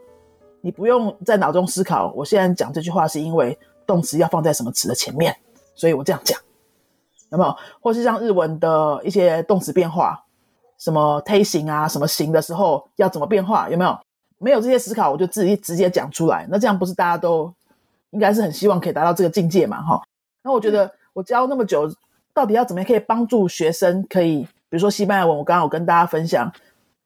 [0.60, 5.36] 你不用在脑中思考，我现在讲这句话是因为动词要放在什么词的前面，
[5.74, 6.38] 所以我这样讲，
[7.30, 7.56] 有没有？
[7.80, 10.24] 或是像日文的一些动词变化，
[10.78, 13.98] 什么推形啊，什么形的时候要怎么变化，有没有？
[14.42, 16.46] 没有这些思考，我就自己直接讲出来。
[16.50, 17.52] 那这样不是大家都
[18.08, 19.82] 应该是很希望可以达到这个境界嘛？
[19.82, 20.02] 哈。
[20.42, 21.86] 那我觉得我教那么久，
[22.32, 24.02] 到底要怎么样可以帮助学生？
[24.08, 26.50] 可以，比如说西班牙文，我刚刚有跟大家分享，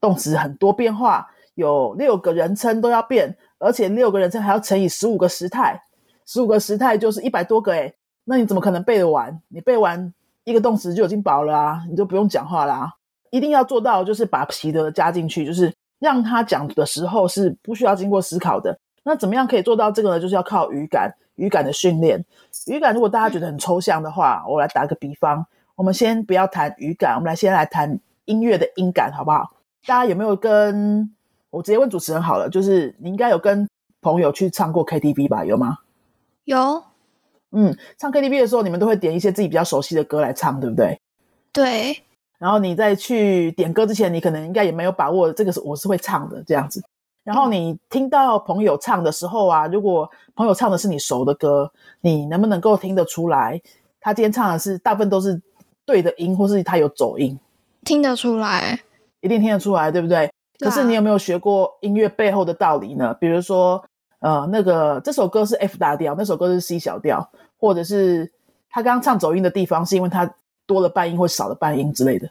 [0.04, 5.80] 动词很多变化，有六个人称都要变，而且六个人称还要乘以十五个时态，
[6.26, 9.40] 十五个时态就是一百多个诶那你怎么可能背得完？
[9.48, 10.12] 你背完
[10.44, 12.92] 一个动词就已经饱了啊，你就不用讲话啦。
[13.30, 15.72] 一定要做到，就是把习得加进去，就是。
[16.00, 18.78] 让他讲的时候是不需要经过思考的。
[19.04, 20.20] 那怎么样可以做到这个呢？
[20.20, 22.22] 就是要靠语感，语感的训练。
[22.66, 29.50] 语感如果大家觉得很抽象的话，我来打个比方，我们先不要谈语感，我们来先来谈音乐的音感，好不好？
[29.86, 31.14] 大家有没有跟
[31.50, 32.48] 我直接问主持人好了？
[32.48, 33.68] 就是你应该有跟
[34.00, 35.44] 朋友去唱过 KTV 吧？
[35.44, 35.78] 有吗？
[36.44, 36.82] 有。
[37.52, 41.00] 嗯，唱 KTV 的时候，你们都会点一些自己比较熟悉的歌来唱，对不对？
[41.52, 42.02] 对。
[42.38, 46.82] 然后你在去点歌之前，你可能应该也没有把握这个是我是会唱的这样子。
[47.22, 51.70] 然后你听到朋友唱的时候啊，如果朋友唱的是你熟的歌，
[52.00, 53.60] 你能不能够听得出来，
[54.00, 55.40] 他今天唱的是大部分都是
[55.86, 57.38] 对的音，或是他有走音？
[57.84, 58.80] 听得出来，
[59.24, 60.30] 一定听得出来，对不对？
[60.60, 63.12] 可是你有没有学过音乐背后的道理呢？
[63.18, 63.84] 比如说，
[64.20, 68.30] 呃，那个这首歌是 F 大调，那首歌是 C 小调，或者是
[68.70, 70.30] 他刚刚唱走音的地方是因为他。
[70.66, 72.26] 多了半音或少了半音之类的，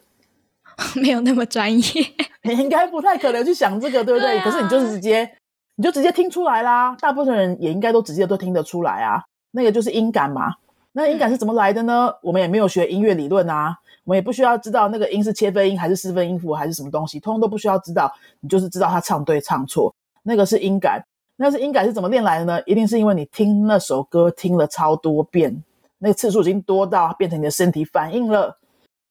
[1.00, 1.84] 没有那么专业，
[2.42, 4.40] 你应该不太可能去想这个，对不对？
[4.40, 5.38] 可是你就是直接，
[5.76, 6.98] 你就直接听出来啦。
[7.00, 9.22] 大部分人也应该都直接都听得出来啊。
[9.52, 10.56] 那个就是音感嘛。
[10.94, 12.12] 那音感是怎么来的呢？
[12.24, 18.14] 我们也没有学音乐理论啊，我们也不需要知道那个音是切分音还是四分音符还是什么东西，通通都不需要知道。
[18.42, 21.04] 你就是知道他唱对唱错，那个是音感。
[21.36, 22.62] 那是音感是怎么练来的呢？
[22.66, 25.64] 一定是因为你听那首歌听了超多遍。
[25.98, 28.58] 那个次数已经多到变成你的身体反应了，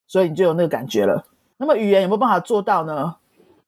[0.06, 1.24] 所以你就有那个感觉了。
[1.56, 3.16] 那么语言有没有办法做到呢？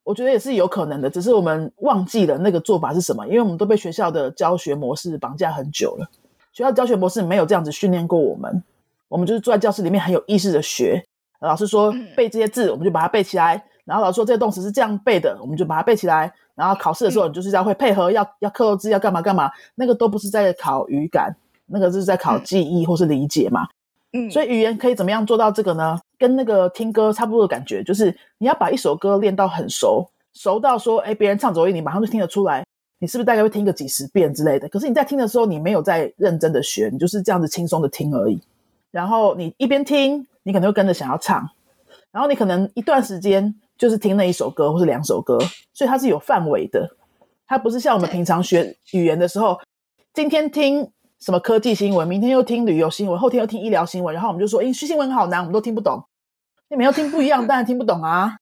[0.03, 6.07] 我觉得也是有可能的，只是我们忘记了那个做法是什么，因为我们都被学校的教学模式绑架很久了。
[6.53, 8.63] 学校教学模式没有这样子训练过我们，
[9.09, 11.03] 我们就是坐在教室里面很有意识的学。
[11.47, 13.63] 老师说背这些字，我们就把它背起来。
[13.85, 16.33] 然后老师说这些动词是这样背的，我们就把它背起来。
[16.55, 21.35] 然后考试的时候，你就是要会配合，要要刻字，要干嘛干嘛，那个都不是在考语感，
[21.67, 23.67] 那个是在考记忆或是理解嘛。
[24.13, 26.01] 嗯，所以语言可以怎么样做到这个呢？
[26.19, 32.65] 跟那个听歌差不多的感觉，就是你要把一首歌练到很熟，熟到说，哎，别人唱走音，你马上就听得出来。
[33.01, 34.69] 你是不是大概会听个几十遍之类的？
[34.69, 38.41] 可是你在听的时候，你没有在认真的学，你就是这样子轻松的听而已。
[38.93, 41.51] 然后你一边听，你可能会跟着想要唱，
[42.13, 45.37] 然后你可能一段时间就是听那一首歌或是两首歌，
[45.73, 46.89] 所以它是有范围的。
[47.47, 49.59] 它不是像我们平常学语言的时候，
[50.13, 56.05] 今天听什么科技新闻，明天又听旅游新闻，后天又听医疗新闻，然后我们就说，哎，新闻好难，我们都听不懂。
[56.69, 58.37] 你没有听不一样，当然听不懂啊。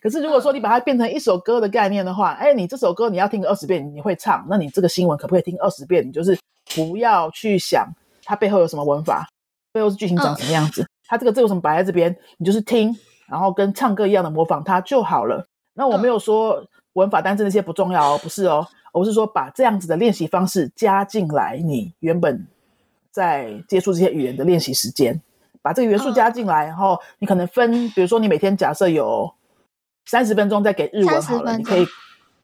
[0.00, 6.06] 可是如果说你把它变成一首歌的概念的话，哎，你这首歌你要听个二十遍，你会唱，那你这个新闻可不可以听二十遍？
[6.06, 6.38] 你就是
[6.74, 7.86] 不要去想
[8.24, 9.28] 它背后有什么文法，
[9.72, 12.96] 背后是剧情长什么样子，它这个字为什么摆在这边，你就是听，
[13.28, 15.46] 然后跟唱歌一样的模仿它就好了。
[15.74, 22.46] 那我没有说文法单字那些不重要哦，不是哦，我是说把这样子的练习方式加进来，你原本
[23.10, 25.20] 在接触这些语言的练习时间，
[25.62, 29.32] 把这个元素加进来，然后你可能分，比如说你每天假设有。
[30.08, 31.84] 三十分钟再给日文好了，你可以，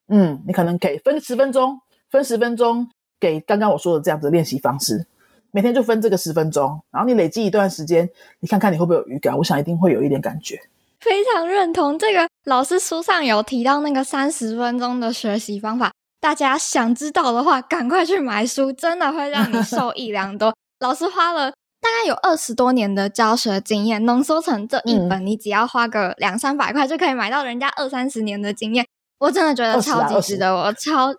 [0.08, 5.06] 嗯，你可能给分十分钟，分十分钟给刚刚我说的这样子练习方式，
[5.52, 8.10] 每天就分这个十分钟，然后你累积一段时间，
[8.40, 9.38] 你看看你会不会有预感？
[9.38, 10.60] 我想一定会有一点感觉。
[10.98, 20.52] 非常认同这个老师书上有提到那个三十分钟的学习方法，大家想知道的话，赶快去买书，真的会让你受益良多。
[20.80, 21.52] 老师花了。
[21.82, 28.86] 大概有二十多年的教学经验，浓缩成这一本，你只要花个两三百块就可以买到人家二三十年的经验。
[29.18, 31.12] 我真的觉得超级值得，我超，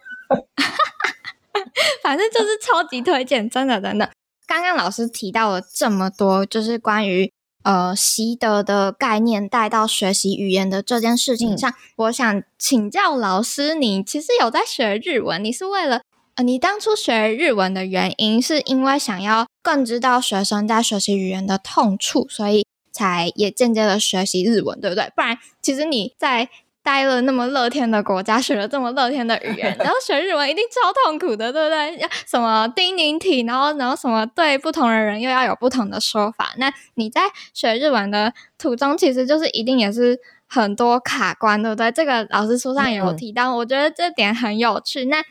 [2.02, 4.10] 反正就是超级推荐，真的真的。
[4.54, 7.32] 刚刚老师提到了这么多，就是关于
[7.64, 16.02] 呃习得的概念带到学习语言的这件事情上，我想请教老师，你其实有在学日文，你是为了？
[16.36, 25.12] 呃，你当初学日文的原因，是因为想要更知道学生在学习语言的痛处，所以才也间接的学习日文，对不对？
[25.16, 26.48] 不然，其实你在
[26.84, 31.98] 待了那么乐天的国家，学了这么乐天的语言， 然后学日文一定超痛苦的，对不对？
[31.98, 36.54] 要什么丁宁体，然后然后什么对不同的人又要有不同的说法。
[36.58, 37.22] 那你在
[37.54, 41.90] 学日文的途中，其实就是一定也是很多卡关，对不对？
[41.92, 45.06] 这个老师书上也有提到，我觉得这点很有趣。
[45.06, 45.24] 那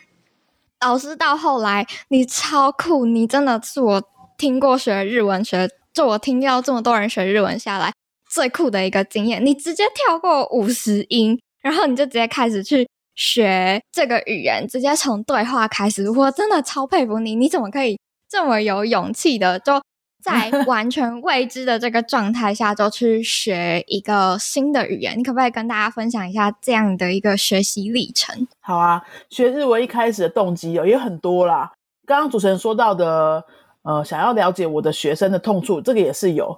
[0.80, 4.02] 老师到后来，你超酷，你真的是我
[4.38, 7.92] 听过学日文学，就我听到这么多人学日文下来
[8.32, 9.44] 最酷的一个经验。
[9.44, 16.10] 你直接跳过五十音，然后你就直接开始去学这个语言，直接从对话开始。
[16.10, 19.80] 我真的超佩服你，你怎么可以这么有勇气的就？
[20.24, 28.46] 在完全未知的这个状态下，就去学一个新的语言，你可不可以跟大家分享一下这样的一个学习历程？
[28.60, 31.72] 好啊，学日文一开始的动机有也很多啦。
[32.06, 33.44] 刚刚主持人说到的，
[33.82, 36.56] 呃，想要了解我的学生的痛处，这个也是有，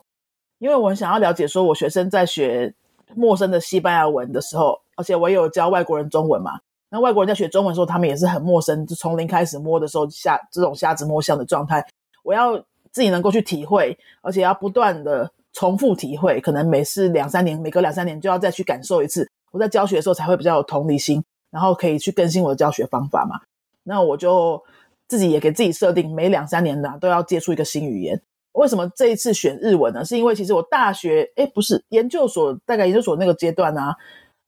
[0.58, 2.74] 因为我很想要了解，说我学生在学
[3.14, 11.86] 陌生的西班牙文的时候，而且我也有教外国人中文嘛，那外国人在学中文的时候，他们也是很陌生，就从零开始摸的时候，下这种瞎子摸象的状态，
[12.22, 12.64] 我要。
[12.94, 19.28] 自己能够去体会，而且要不断的重复体会，可能每次两三年，每隔两三年就要再去感受一次。
[19.50, 23.40] 我在教学的时候才会比较有同理心，然后可以去更新我的教学方法嘛。
[23.82, 24.62] 那我就
[25.08, 28.22] 自己也给自己设定，每两三年的都要接触一个新语言。
[28.54, 30.04] 为什么这一次选日文呢？
[30.04, 33.92] 是因为其实我大学，哎，不是研究所，大概研究所那个阶段呢，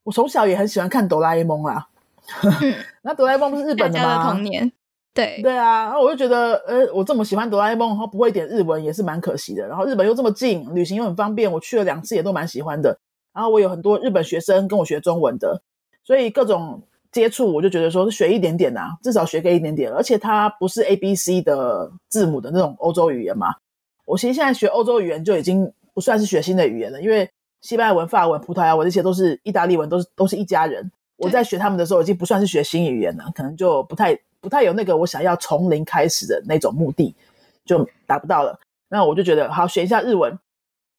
[0.04, 1.86] 我从小也很喜欢看哆啦 A 梦啦。
[3.02, 4.30] 那哆啦 A 梦不是日本的吗？
[4.30, 4.72] 童年。
[5.14, 9.66] 对对啊，然后我就觉得，呃，我这么喜欢哆啦 A 梦，然后不会点日文也是蛮可惜的。
[9.66, 12.98] 然后日本又这么近，旅行又很方便，我去了两次也都蛮喜欢的。
[13.32, 15.62] 然后我有很多日本学生跟我学中文的，
[16.04, 19.90] 所以各种接触，我就觉得说学一点点呐，至少学个一点点。
[19.90, 23.54] 而且它不是 A B C 的字母的那种欧洲语言嘛。
[24.06, 27.28] 我其实现在学欧洲语言就已经不算是学新的语言了，因为
[27.60, 30.90] 西班牙文、法文、葡萄牙文这些都是意大利文，都是都是一家人。
[31.18, 34.18] 我在学他们的时候，已经不算是学新语言了，可能就不太。
[34.38, 37.12] 不太有那个我想要从零开始的那种目的，
[37.64, 38.56] 就达不到了。
[38.88, 40.38] 那我就觉得好学一下日文。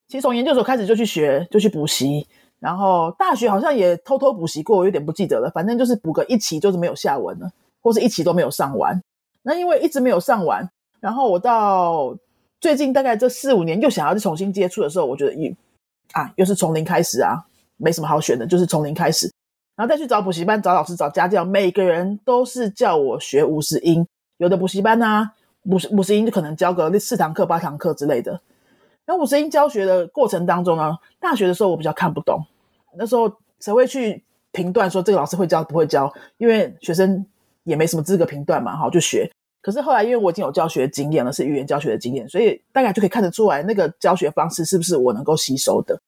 [0.10, 2.28] 其实从研究所开始就去学，就去补习。
[2.60, 5.50] 然后大学好像也偷偷补习过，我有点不记得了。
[5.52, 7.50] 反正就是补个一期，就是没有下文了，
[7.82, 9.02] 或是一期都没有上完。
[9.44, 12.14] 那因为一直没有上完，然后我到
[12.60, 15.52] 最近大概这四五年又想要去重新接触的时候，我觉得又
[16.14, 17.46] 啊又是从零开始啊，
[17.78, 19.32] 没什么好选的，就是从零开始。
[19.76, 24.04] 然后再去找补习班、找老师、找家教，每个人都是叫我学五十音。
[24.38, 25.30] 有的补习班呢，
[25.66, 28.42] 五十五十音就可能教个四堂课、八堂课之类的。
[29.06, 32.44] 那五十音教学的过程当中呢，大学的时候我比较看不懂。
[32.98, 36.12] 那时候谁会去评断说这个老师会教不会教？
[36.38, 37.24] 因为学生
[37.64, 39.32] 也没什么资格评断嘛，哈，就学。
[39.68, 46.00] 可是后来因为我已经有教学经验了，是语言教学的经验，所以大概就可以看得出来那个教学方式是不是我能够吸收的。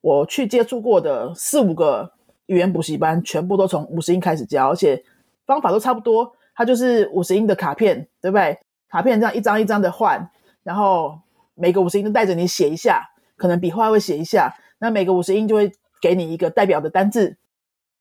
[0.00, 2.10] 我去接触过的四五个
[2.46, 5.04] 语言补习班，全部都从五十音开始教，而且
[5.44, 6.32] 方法都差不多。
[6.54, 8.58] 它就是五十音的卡片，对不对？
[8.88, 10.30] 卡片这样一张一张的换，
[10.62, 11.20] 然后
[11.54, 13.06] 每个五十音都带着你写一下，
[13.36, 14.50] 可能笔画会写一下。
[14.78, 15.70] 那每个五十音就会
[16.00, 17.36] 给你一个代表的单字，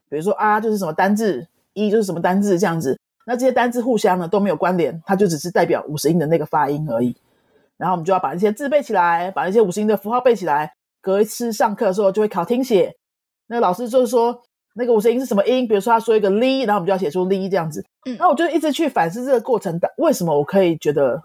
[0.08, 2.98] 比如说啊就是什么单字，一就是什么单字这样子。
[3.26, 7.16] 那这些单字互相呢都没有关联，它就只是代表五十音的那个发音而已。
[7.78, 10.74] 然后我们就要把那些字背起来，把那些五十音的符号背起来。
[11.02, 12.96] 隔一次上课的时候就会考听写，
[13.48, 14.40] 那个老师就是说
[14.76, 17.84] 那个五十音是什么音，比如说他说一个 li，然后我们就要写出 li 这样子。
[18.06, 21.20] 嗯，那我就一直去反思这个过程，为什么我可以觉得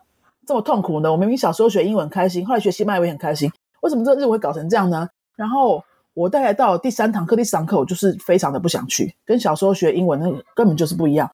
[0.47, 1.12] 这么痛苦呢？
[1.12, 5.07] 我明明小时候学英文开心，后来学西班牙语很开心，为什么这个日文会搞成这样呢？
[5.36, 5.84] 然后
[6.14, 11.30] 我大概到第三堂课、第四堂课，我就是非常的不想去，跟小时候学英文那根本就是不一样。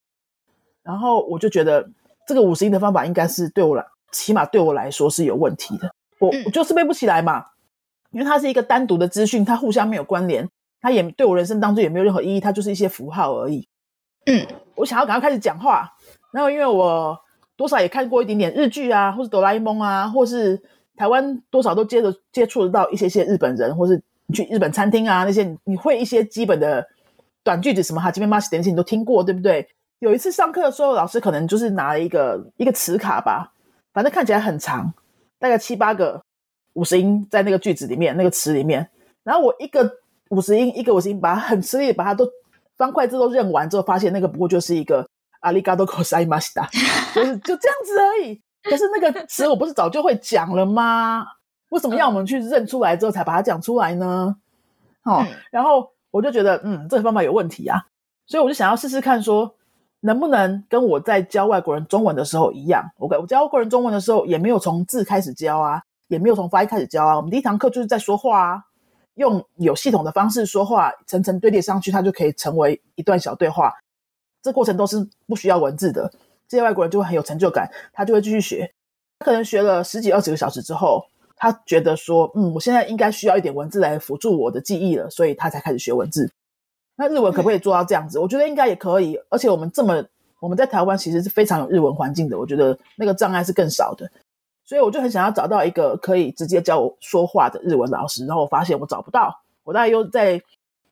[0.83, 1.89] 然后我就觉得
[2.27, 5.95] 这个五十音的方法应该是对我来，起码对我来说是有问题的。
[6.19, 7.47] 我我就是背不起来嘛。
[8.11, 10.47] 因为它是一个单独的资讯，它互相没有关联，
[10.83, 13.67] 它也对我人生当中也没有任何意义，它就是一些符号而已。
[14.27, 15.89] 嗯，我想要赶快开始讲话，
[16.31, 17.19] 然后因为我
[17.57, 20.63] 多少也看过一点点日剧啊，或是哆啦 A 梦啊，或是
[20.95, 24.03] 台湾多少都接着接触得到一些些日本人，或是
[24.35, 26.87] 去日本餐厅啊那些，你会一些基本的
[27.43, 29.67] 短句子什么哈，这边马西点些你都听过对不对？
[30.03, 33.53] 有一次上课的时候，老师可能就是拿了一个一个词卡吧，
[33.93, 34.93] 反正看起来很长，
[35.39, 36.21] 大概七八个。
[36.75, 38.89] 五十音在那个句子里面，那个词里面，
[39.23, 39.99] 然后我一个
[40.31, 42.27] 五十音，一个五十音，把它很吃力把它都
[42.79, 45.07] 方块字都认完之后，发现那个不过就是一个
[45.41, 46.67] 阿里嘎多口塞马西达，
[47.15, 48.41] 就是就这样子而已。
[48.63, 51.27] 可是那个词我不是早就会讲了吗？
[51.69, 54.35] 为什么要我们去认出来之后才把它讲出来呢？
[55.05, 57.85] 哦，然后我就觉得，嗯，这个方法有问题啊，
[58.27, 59.55] 所以我就想要试试看，说
[60.03, 62.89] 能不能跟我在教外国人中文的时候一样。
[62.99, 65.83] 我我教外国人中文的时候也没有从字开始教啊。
[66.09, 68.63] 也没有从发音开始教啊，我们第一堂课就是在说话啊，
[69.15, 73.73] 用有系统的方式说话，层层堆叠上去，它就可以成为一段小对话。
[74.43, 76.13] 这过程都是不需要文字的，
[76.47, 78.71] 这些外国人就会很有成就感，他就会继续学。
[79.21, 81.03] 他可能学了十几二十个小时之后，
[81.35, 86.31] 他觉得说，嗯，我现在应该需要一点文字来辅助我的记忆了，所以他才开始学文字。
[87.03, 88.21] 那日文可不可以做到这样子？
[88.21, 89.19] 我觉得应该也可以。
[89.29, 90.03] 而且我们这么
[90.39, 94.09] 我们在台湾其实是非常有日文环境的，我觉得那个障碍是更少的。
[94.65, 100.41] 所以我就很想要找到一个可以直接教我说话的日文老师，然后我发现我找不到，我大概又在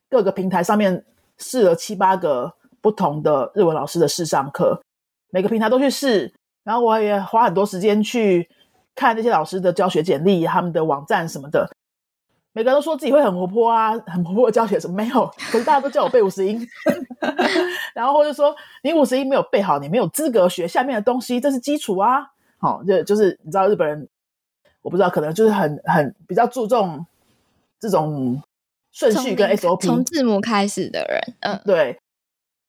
[0.09, 1.05] 各个平台上面
[1.39, 4.83] 试了七八个不同的日文老师的试上课，
[5.31, 6.35] 每个平台都去试，
[6.65, 8.49] 然后我也花很多时间去
[8.97, 11.71] 看那些老师的教学简历、他们的网站什么的，
[12.53, 16.67] 每个人都说自己会很活泼啊，很活泼的教学什么没有，可是大家都叫我背五十音，
[17.95, 22.27] 然后或者说你五十音没有背好，你没有资格学下面的东西，这是基础啊。
[22.59, 24.09] 好，就就是你知道日本人，
[24.83, 27.07] 我不知道，可能就是很很比较注重
[27.79, 28.43] 这种
[28.93, 31.99] 顺序跟 SOP，从字母开始的人，嗯，对。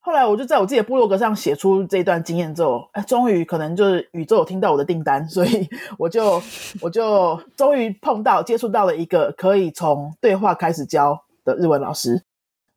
[0.03, 6.41] 后来我就在我自己的部落格上写出这段经验之后，哎，终于可能就是宇宙有听到我的订单，所以 我就
[6.81, 12.23] 我就终于碰到接触到了一个可以从对话开始教的日文老师，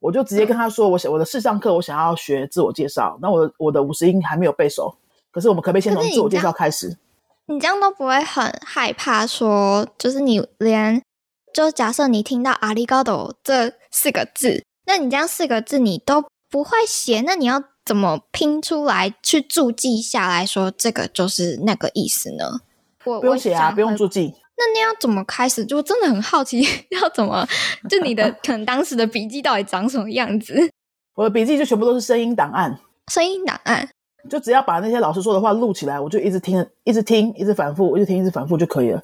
[0.00, 4.94] 我就直接跟他说，我想我的试上课我想要学自我介绍，那我我的五十音还没有背熟，
[5.32, 6.98] 可是我们可不可以先从自我介绍开始？
[7.46, 9.26] 你这样都不会很害怕？
[9.26, 11.02] 说就是你连
[11.54, 16.24] 就假设你听到“阿里高斗”这四个字，那你这样四个字你都
[16.54, 22.60] 不会写，那你要怎么拼出来去注记下来说这个就是那个意思呢？
[23.04, 24.32] 我不用写啊，不用注记。
[24.56, 25.66] 那你要怎么开始？
[25.66, 26.60] 就真的很好奇，
[27.02, 27.44] 要怎么
[27.90, 30.70] 就你的可能当时的笔记到底长什么样子？
[31.16, 32.78] 我的笔记就全部都是声音档案，
[33.12, 33.88] 声音档案。
[34.30, 39.02] 就只要把那些老师说的话录起来，我就一直听，一直听，一直反复，一直听，一直反复就可以了。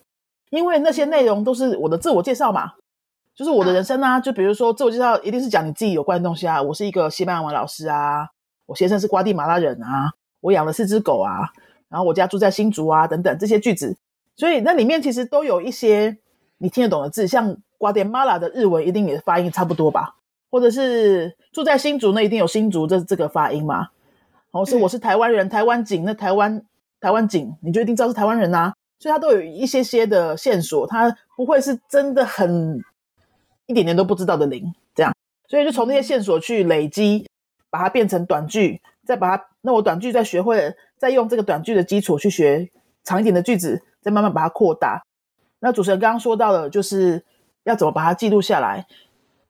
[0.50, 2.74] 因为那些内容都是我的自我介绍嘛，
[3.40, 4.20] 就是我的人生啊。
[4.20, 6.60] 就比如说自我介绍，一定是讲你自己有关的东西啊。
[6.60, 8.28] 我是一个西班牙文老师啊，
[8.66, 10.12] 我先生是瓜地马拉人啊，
[10.42, 11.48] 我养了四只狗啊，
[11.88, 13.96] 然后我家住在新竹啊，等等这些句子。
[14.36, 16.18] 所以那里面其实都有一些
[16.58, 20.16] 你听得懂的字，像瓜地马拉的日文一定也发音差不多吧？
[20.50, 23.88] 或者是住在新竹，那一定有新竹这这个发音嘛？
[24.50, 26.62] 哦，是我是台湾人，台湾景那台湾
[27.00, 28.74] 台湾景，你就一定知道是台湾人呐。
[28.98, 32.78] 所以他都有一些些的线索，他不会是真的很
[33.70, 35.14] 一点点都不知道的零这样。
[35.46, 37.26] 所以就从那些线索去累积，
[37.70, 42.68] 把它变成短句，再把它那我短句再学会了，再用这个短句的基础去学
[43.04, 45.02] 长一点的句子，再慢慢把它扩大。
[45.60, 47.24] 那主持人刚刚说到的，就是
[47.62, 48.86] 要怎么把它记录下来，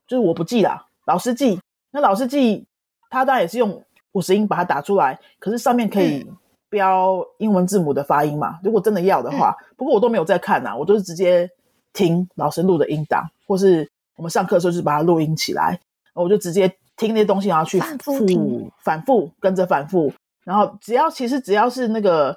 [0.06, 0.86] 就是我不记啦。
[1.06, 1.58] 老师记。
[1.92, 2.64] 那老师记，
[3.08, 6.24] 他当然也是用五十音把它打出来，可是上面可以
[6.68, 8.60] 标英文字母的发音嘛。
[8.62, 11.50] 如果真的要的话，不过我都没有在看呐，我都是直接
[11.92, 13.89] 听老师录的音档，或是
[14.20, 15.80] 我们上课的时候就是把它录音起来，
[16.12, 16.68] 我就直接
[16.98, 20.12] 听那些东西，然后去反复听，反复跟着反复，
[20.44, 22.36] 然后只要其实只要是那个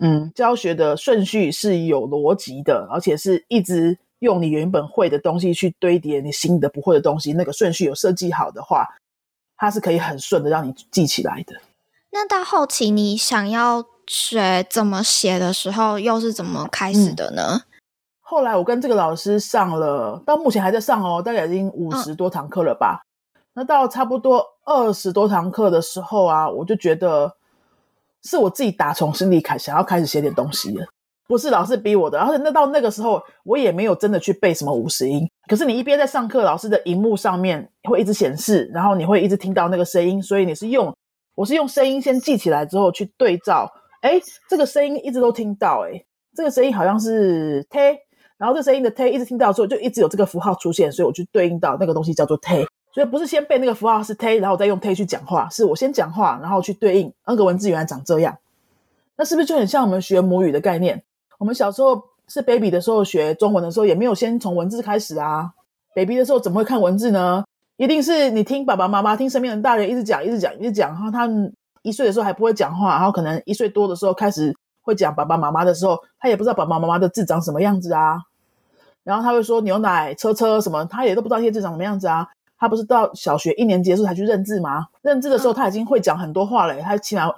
[0.00, 3.96] 嗯教学的顺序是有逻辑的，而且是一直。
[4.20, 8.86] 用你原本会的东西去堆叠你新的不会的东西，那个顺序有设计好的话，
[9.56, 11.56] 它是可以很顺的让你记起来的。
[12.10, 17.62] 那到后期你想要学怎么写的时候，又是怎么开始的呢？
[18.30, 23.02] 后来我跟这个老师上了，到目前还在上哦，大概已经五十多堂课了吧。
[23.54, 27.34] 那到差不多二十多堂课的时候啊，我就觉得
[28.22, 30.86] 是我自己打从心里开想要开始写点东西了。
[31.26, 35.28] 不是老师逼我的，而且那到那个时候，我也没有真的去背什么五十音。
[35.48, 40.96] 可是你一边在上课，老师的荧幕上面会一直显示，然后你会一直听到那个声音，所以你是用，
[41.34, 43.68] 我是用声音先记起来之后去对照。
[44.02, 46.00] 哎，这个声音一直都听到，哎，
[46.36, 47.78] 这个声音好像是 t，
[48.40, 52.66] 然后这声音的 t 一直听到的时候，就一直有这个符号出现，所以我去对应到那个东西叫做 t。
[52.94, 58.34] 所以不是先背那个符号是 t，然后再用 t 去讲话，是我先讲话，然后去对应那个文字原来长这样。
[59.16, 61.02] 那是不是就很像我们学母语的概念？
[61.38, 65.52] 我们小时候是 baby 的时候学中文的时候，也没有先从文字开始啊。
[65.94, 67.44] baby 的时候怎么会看文字呢？
[67.76, 70.90] 一定是你听爸爸妈妈、听身边的大人一直讲、一直讲、一直讲。
[70.90, 78.18] 然后他们一岁的时候还不会讲话，然后可能一岁多的时候开始会讲爸爸妈妈的时候，他也不知道爸爸妈妈的字长什么样子啊。
[79.04, 82.28] 然后他会说牛奶、车车什么，他也都不知道这些字长什么样子啊。
[82.58, 84.88] 他不是到小学一年级的时候才去认字吗？
[85.02, 87.32] 认字的时候他已经会讲很多话了，他起码。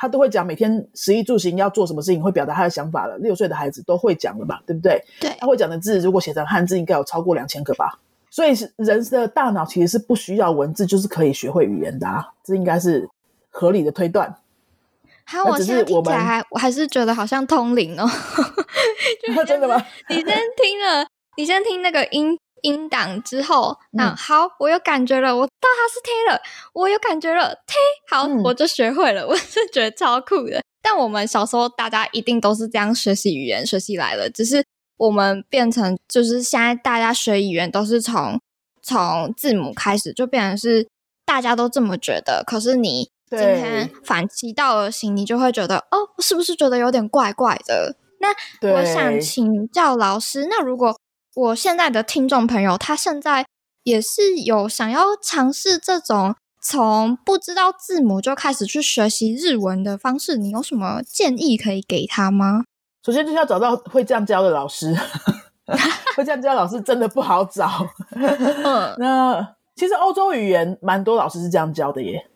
[0.00, 3.18] 他都会讲每天食衣住行要做什么事情，会表达他的想法了。
[3.18, 5.04] 六岁的孩子都会讲了吧，对不对？
[5.20, 7.98] 对，他会讲的字，如果写成汉字，应该有超过两千个吧。
[8.30, 13.10] 所以是人的大脑其实是不需要文字，就是可以学会语言的，啊，这应该是
[13.50, 14.32] 合理的推断。
[15.30, 18.08] 好，我现在听起来，我还是觉得好像通灵哦。
[19.46, 19.76] 真的吗？
[20.08, 21.06] 你先听了，
[21.36, 22.36] 你先听那个音。
[22.62, 27.74] 音档之后，那好，我有感觉了，我知道它是 T 了，我有感觉了，T
[28.10, 30.60] 好，我就学会了， 我是觉得超酷的。
[30.82, 34.64] 但我们小时候大家一定都是这样学习语言学习来的，只是
[34.96, 38.40] 我们变成就是现在大家学语言都是从
[38.82, 40.88] 从字母开始，就变成是
[41.24, 42.42] 大家都这么觉得。
[42.44, 47.96] 可是你今天反其道而行，你就会觉得哦，是不是觉得有点怪怪的？
[48.20, 48.28] 那
[48.72, 50.98] 我想请教老师，那如果
[51.34, 53.46] 我现在的听众朋友，他现在
[53.84, 62.64] 也是有想要尝试这种从不知道字母就开始去学习日文的方式，你有什么建议可以给他吗？
[63.04, 64.92] 首先就是要找到会这样教的老师，
[66.16, 67.86] 会这样教老师真的不好找。
[68.10, 72.28] 嗯， 那其实欧洲语言蛮多老师是这样教的耶。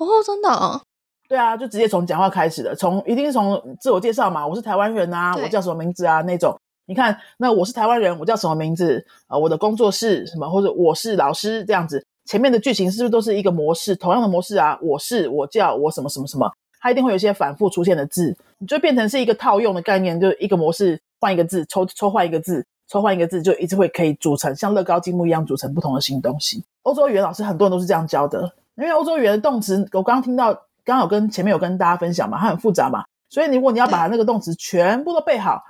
[0.00, 0.80] 哦，真的？
[1.28, 6.58] 对啊，就直接从讲话开始的，从一定是从自我介绍嘛，我是台湾人啊，我叫什么名字啊那种。
[6.86, 9.38] 你看，那我是台湾人，我叫什么名字啊？
[9.38, 10.50] 我的工作是什么？
[10.50, 14.76] 或者我是老师这样子，前面的剧情是不是都是一个模式，同样的模式啊？
[14.82, 26.64] 我是我叫我什么什么什么，它一定会有一些反复出现的字，你就变成是一个套用的概念，就一个模式换一个字，抽抽换一个字，抽换一个字，就一直会可以组成像乐高积木一样组成不同的新东西。
[26.82, 35.64] 欧洲语言老师很多人都是这样教的，因为欧洲语言的动词，我刚刚听到，刚好跟前面有跟大家分享嘛，它很复杂嘛，所以如果你要把那个动词全部都背好。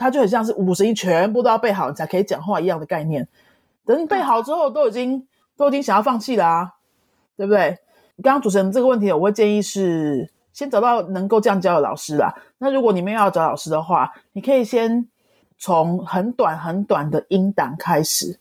[0.00, 3.26] 它就很像是五十音全部都要背好，你才可以讲话一样的概念。
[3.84, 6.74] 等你背好之后，都已经都已经想要放弃了啊，
[7.36, 7.76] 对不对？
[8.22, 12.32] 刚刚主持人这个问题，我会建议是先找到能够这样教的老师啦。
[12.58, 15.08] 那如果你们要找老师的话，你可以先
[15.58, 18.38] 从很短很短的音档开始，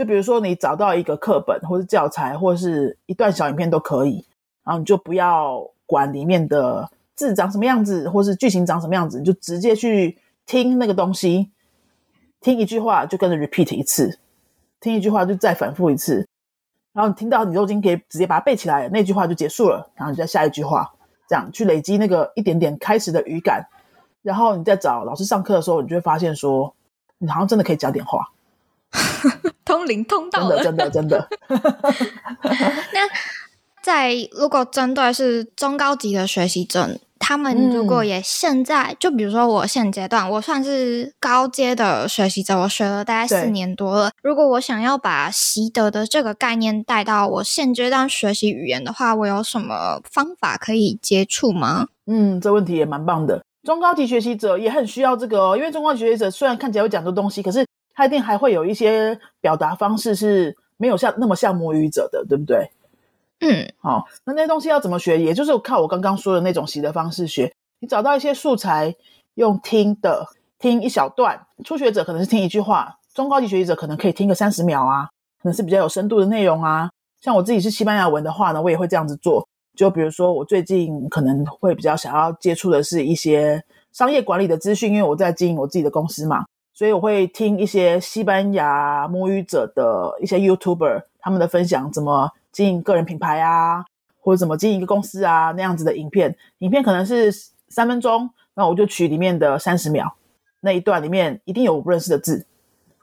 [0.00, 4.24] 就比如说你找到一个课本或者教材，或是一段小影片都可以，
[4.64, 10.16] 然后你就不要管里面的字长什么样子，或是剧情长什么样子，你就直接去。
[10.46, 11.48] 听那个东西，
[12.40, 14.18] 听一句话就跟着 repeat 一次，
[14.80, 16.26] 听一句话就再反复一次，
[16.92, 20.92] 然后你听到你都已经可以直接把它背起来，那句话就结束了，然后你再下一句话，
[21.28, 23.64] 这样去累积那个一点点开始的语感，
[24.22, 26.74] 然后你再找老师上课的时候，你就会发现说，
[27.18, 28.26] 你好像真的可以讲点话，
[29.64, 31.28] 通灵通道，真的真的真的。
[32.92, 33.08] 那
[33.82, 36.98] 在如果针对是中高级的学习者。
[37.22, 44.10] 他们如果也现在，就比如说我现阶段，我算是高阶的学习者，我学了大概四年多了。
[44.22, 51.88] 如果我想要把习得的这个概念带到我现阶段学习语言的话，我有什么方法可以接触吗？
[52.06, 53.44] 嗯，这问题也蛮棒的。
[53.64, 57.64] 中高级学习者也很需要这个哦，因为中高级学习者虽然看起来会讲这东西，可是
[57.94, 62.70] 他一定还会有一些表达方式是没有像那么像母语者的，对不对？
[63.40, 65.18] 嗯，好，那那些东西要怎么学？
[65.18, 67.52] 也就是靠我刚刚说的那种习的方式学。
[67.80, 68.94] 你找到一些素材，
[69.34, 70.26] 用听的
[70.58, 75.08] 听一小段，初学者可能是听一句话，中高级学习者可能可以听个三十秒啊，
[75.42, 76.90] 可能是比较有深度的内容啊。
[77.22, 79.46] 像我自己是西班牙文的话呢，我也会这样子做。
[79.74, 86.44] 就比如说，我最近可能会比较想要接触的是一些商业管理的资讯，因为我在经营我自己的公司嘛，
[86.80, 93.84] 所以我会听一些西班牙母语者的一些 YouTuber 他们的分享，怎么经营个人品牌啊，
[94.18, 96.34] 或者怎么经营一个公司啊那样子的影片。
[96.60, 97.30] 影片可能是
[97.68, 100.14] 三分钟，那我就取里面的三十秒
[100.60, 102.46] 那一段里面一定有我不认识的字，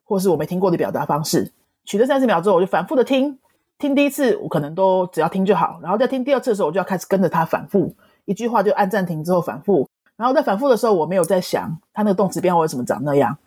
[0.03, 1.51] 或是我没听过的表达方式。
[1.85, 3.37] 取了三十秒之后，我就反复的听。
[3.77, 7.93] 听第一次，我可能都只要听就好，然后再听第二次的时候，我就要开始跟着他反复
[8.25, 13.37] 一句话，就按暂停之后反复，然后在反复的时候，我没有在想他那个动词变化为什么长那样，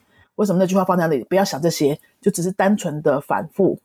[0.41, 3.79] 为什么那句话放在那里，不要想这些，就只是单纯的反复，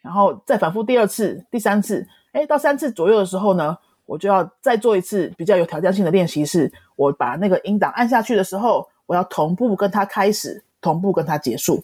[0.00, 3.76] 然后再反复第二次、第三次，哎，到三次左右的时候呢，
[4.06, 11.82] 我就要再做一次比较有挑战性的练习，是我把那个音档按下去的时候，我要同步跟他开始，同步跟他结束，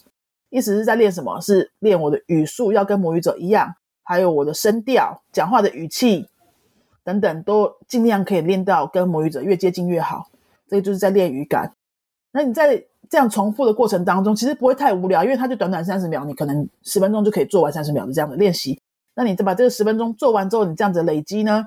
[0.49, 1.41] 意思是在练什么？
[1.41, 3.75] 是练我的语速要跟母语者一样。
[4.07, 6.29] 还有我的声调、讲话的语气
[7.03, 10.29] 等等，都尽量可以练到跟母语者越接近越好。
[10.69, 11.73] 这个就是在练语感。
[12.31, 12.85] 那你在
[13.15, 18.77] 这样重复的过程当中，其实不会太无聊，因为它就短短三十秒，你可能十分钟就可以做完三十秒的这样的练习。
[19.15, 21.65] 那你再把这个十分钟做完之后，你这样子累积呢，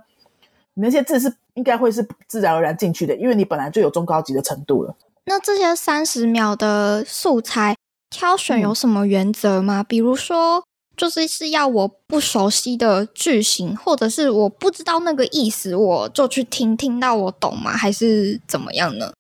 [0.74, 4.94] 你那些字是应该会是自然而然进去的，因为你本来就有中高级的程度了。
[5.24, 7.78] 那这些三十秒的素材
[8.10, 9.82] 挑选有什么原则吗？
[9.82, 10.66] 比如说。
[10.98, 17.70] 就是是要我不熟悉的句型，或者是我不知道那个意思，我就去听听到我懂吗？
[17.70, 19.14] 还是怎么样呢？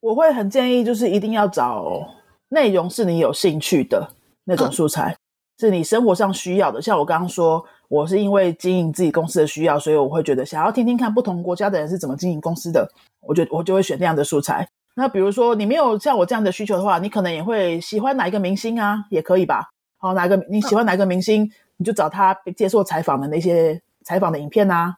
[0.00, 2.08] 我会很建议，就是一定要找
[2.48, 4.10] 内容是你有兴趣的
[4.44, 5.14] 那种素材，
[5.58, 6.80] 是你生活上需要的。
[6.80, 12.90] 像我刚刚说，我是因为经营自己公司的需要，所以我会觉得想要听听看不同国家的人是怎么经营公司的，
[13.20, 14.66] 我就我就会选那样的素材。
[14.94, 19.68] 那比如说你没有像我这样的需求的话，你可能也会喜欢哪一个明星啊，也可以吧。
[19.98, 24.96] 好，哪个你喜欢哪个明星，你就找他接受采访的那些采访的影片呐。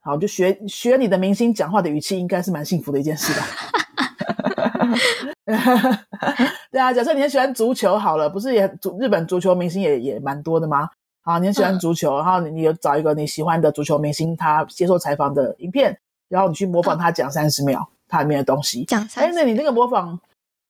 [0.00, 3.46] 好，就学学你的明星讲话的语气，应该是蛮幸福的一件事吧。
[6.70, 10.88] 对啊，假设你很喜欢足球，好了，不是也足日本足球明星也也蛮多的吗？
[11.22, 15.98] 好，你很喜欢足球，然后你你找一个你喜欢的足球明星，他接受采访的影片，
[16.28, 18.84] 然后你去模仿他讲三十秒，他里面的东西。
[18.84, 20.18] 讲三，哎，那你那个模仿。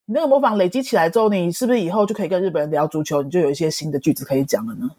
[0.07, 3.21] 你那个模仿累积起来之后，你是不是以后就可以跟日本人聊足球？
[3.21, 4.89] 你就有一些新的句子可以讲了呢？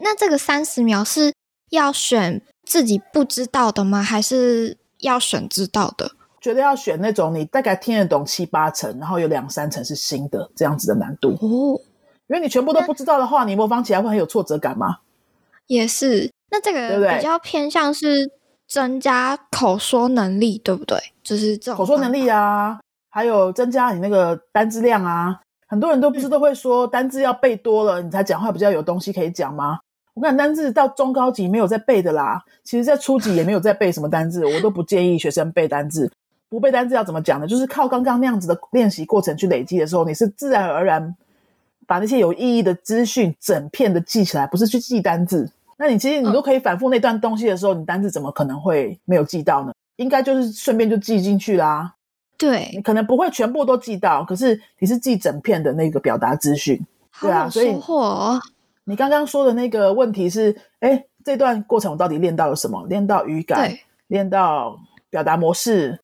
[0.00, 1.32] 那这个三十秒是
[1.70, 4.02] 要选自己不知道的吗？
[4.02, 6.10] 还是要选知道的？
[6.40, 11.80] 觉得要选那种你大概听得懂七八成，然后有两三成是新的这样子的难度哦。
[12.28, 14.98] 因为你全部都不知道的话，你模仿起来会很有挫折感吗？
[15.66, 16.30] 也是。
[16.50, 18.30] 那这个比较偏向是
[18.66, 20.98] 增加口说能力，对不对？
[21.22, 22.78] 就是这种口说能力啊。
[23.10, 29.78] 还有增加你那个单字量啊，很多人都不是都会说单字要背多了，你才讲话比较有东西可以讲吗？
[30.14, 36.10] 我看单字到中高级没有在背的啦，其实在初级也没有在背什么单字，我都不建议学生背单字。
[36.48, 37.46] 不背单字要怎么讲呢？
[37.46, 41.14] 就是靠刚刚那样子的练习过程去累积的时候，你是自然而然
[41.86, 45.50] 把那些有意义的资讯整片的记起来，不是去记单字。
[45.76, 49.72] 那你其实你都可以反复那段东西的时候，你单字怎么可能会没有记到呢？
[49.96, 51.94] 应该就是顺便就记进去啦。
[52.36, 56.80] 对你可能不会全部都记到，可是你是记整片的那个表达资讯，
[57.20, 57.76] 对啊，所以
[58.84, 62.86] 你刚刚说的那个问题是，哎，这段过程我到底练到了什么？
[62.86, 63.76] 练到语感，
[64.06, 64.78] 练到
[65.10, 65.98] 表达模式，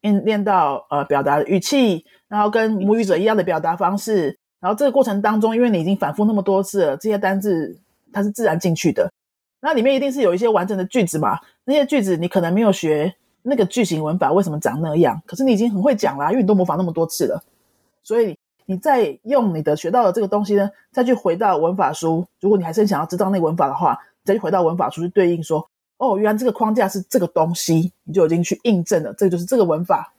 [0.00, 7.78] 练练到呃表达语气，然后跟母语者一样的表达方式，然后这个过程当中，因为你已经反复那么多次了，这些单字
[8.12, 9.12] 它是自然进去的，
[9.60, 13.14] 那里面一定是有一些完整的句子嘛，那些句子你可能没有学。
[13.42, 15.18] 那个句型文法为什么长那样？
[15.24, 17.42] 可是你已经很会讲啦，因为你都模仿那么多次了，
[18.02, 18.36] 所以
[18.66, 22.26] 你再用你的学到的这个东西呢，再去回到文法书。
[22.38, 25.66] 如果你还是想要知道那个文法的话，再去回到文法书去对应说，
[26.00, 30.10] 哦，原来这个框架是这个东西，你就已经去印证了，这就是这个文法。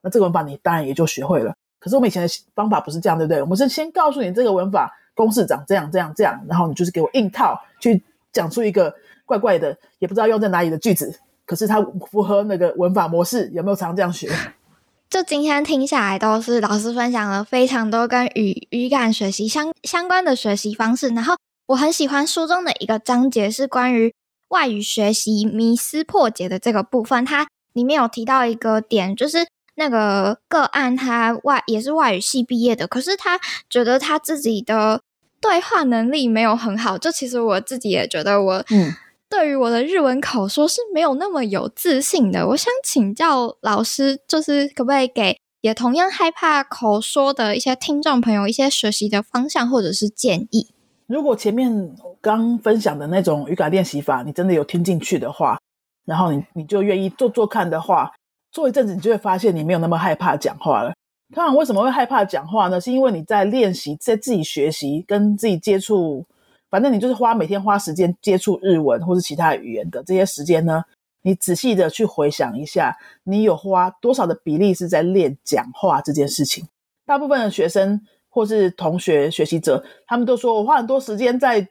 [0.00, 1.52] 那这个文法你当然也就学会了。
[1.80, 3.42] 可是我们以前的方法不是这样，对不对？
[3.42, 8.00] 我们是先告诉你这个文法公式长这样这样这样，然后你就是给我硬套去
[8.32, 8.94] 讲出一个
[9.26, 11.18] 怪怪的，也不知道用在哪里的句子。
[11.44, 14.30] 可是它符合那个文法模式，有没有常这样学？
[15.10, 21.08] 就今天听下来，都是老师分享了非常多跟语语感学习相相关的学习方式。
[21.08, 21.34] 然后
[21.66, 24.14] 我很喜欢书中的一个章节，是关于
[24.48, 27.24] 外语学习迷思破解的这个部分。
[27.24, 35.00] 它里面有提到一个点，就是那个个案，他外也是外语系毕业的，可是他觉得他自己的
[35.40, 36.96] 对话能力没有很好。
[36.96, 38.94] 就其实我自己也觉得我，嗯，
[39.28, 42.46] 对于我的日文口说是没有那么有自信的。
[42.50, 50.68] 我想请教老师，就是可不可以给也同样害怕口说的一些听众朋友一些学习的方向或者是建议？
[51.06, 55.58] 如果前面刚分享的那种语感练习法，你真的有听进去的话，
[56.06, 58.10] 然后你你就愿意做做看的话，
[58.50, 60.94] 做一阵子，你就会发现你没有那么害怕讲话了。
[61.34, 62.80] 通常为什么会害怕讲话呢？
[62.80, 66.24] 是因为你在练习，在自己学习，跟自己接触，
[66.70, 70.84] 反正你就是花每天花时间接触日文或是其他语言的这些时间呢，
[71.22, 76.66] 你仔细的去回想一下，你有花多少的比例是在练讲话这件事情。
[77.04, 78.00] 大部分的学生
[78.34, 81.68] 或是同学、学习者，他们都说我花很多时间在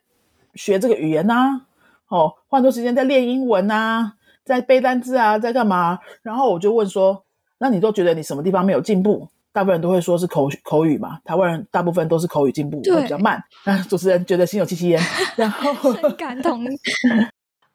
[0.55, 1.61] 学这个语言呐，
[2.07, 4.14] 哦，花很多时间在练英文呐，
[4.45, 5.99] 在背单词啊，在干嘛？
[6.22, 7.26] 然后我就问说，
[7.57, 9.28] 那你都觉得你什么地方没有进步？
[9.51, 13.43] 大部分人都会说是口口语嘛，台湾人大部分都是口语进步会比较慢。
[13.66, 15.01] 那主持人觉得心有戚戚焉，
[15.36, 16.66] 然后感同，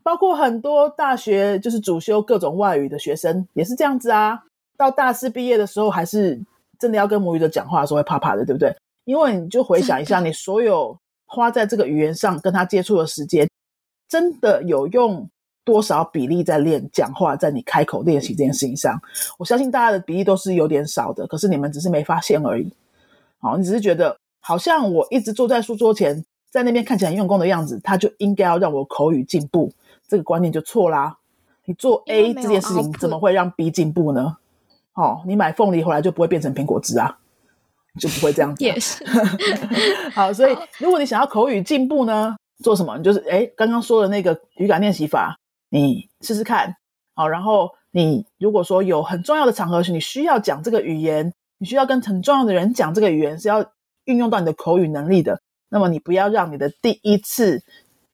[0.02, 4.40] 包括很多大学就是主修各种外语的学生也是这样子啊。
[4.76, 6.40] 到大四毕业的时候，还是
[6.78, 8.74] 真的要跟母语者讲话的时候会怕怕的，对不对？
[9.04, 13.48] 因为你就回想一下，你所有花在这个语言上跟他接触的时间，
[14.08, 15.28] 真的有用。
[15.64, 18.98] 多少比例在练讲话，在你开口练习这件事情上，
[19.36, 21.26] 我相信大家的比例都是有点少的。
[21.26, 22.72] 可是你们只是没发现而已。
[23.38, 29.70] 好，你只是觉得好像我一直坐在书桌前，在那边看起来很用功的样子，他就应该要让我口语进步。
[30.08, 31.18] 这个观念就错啦。
[31.66, 34.38] 你做 A 这件事情，怎么会让 B 进步呢？
[34.98, 37.16] 哦，你买凤梨回来就不会变成苹果汁啊，
[38.00, 38.64] 就不会这样子。
[38.64, 39.04] 也是。
[40.12, 42.98] 好，所以如果你想要口语进步呢，做什么？
[42.98, 45.38] 你就是哎，刚刚说的那个语感练习法。
[45.70, 46.74] 你试试看，
[47.14, 53.62] 好，然后你如果说有很重要的场合是你需要讲这个语言，你需要跟很重要的人讲这个语言，是要
[54.06, 55.38] 运用到你的口语能力的。
[55.68, 57.62] 那么你不要让你的第一次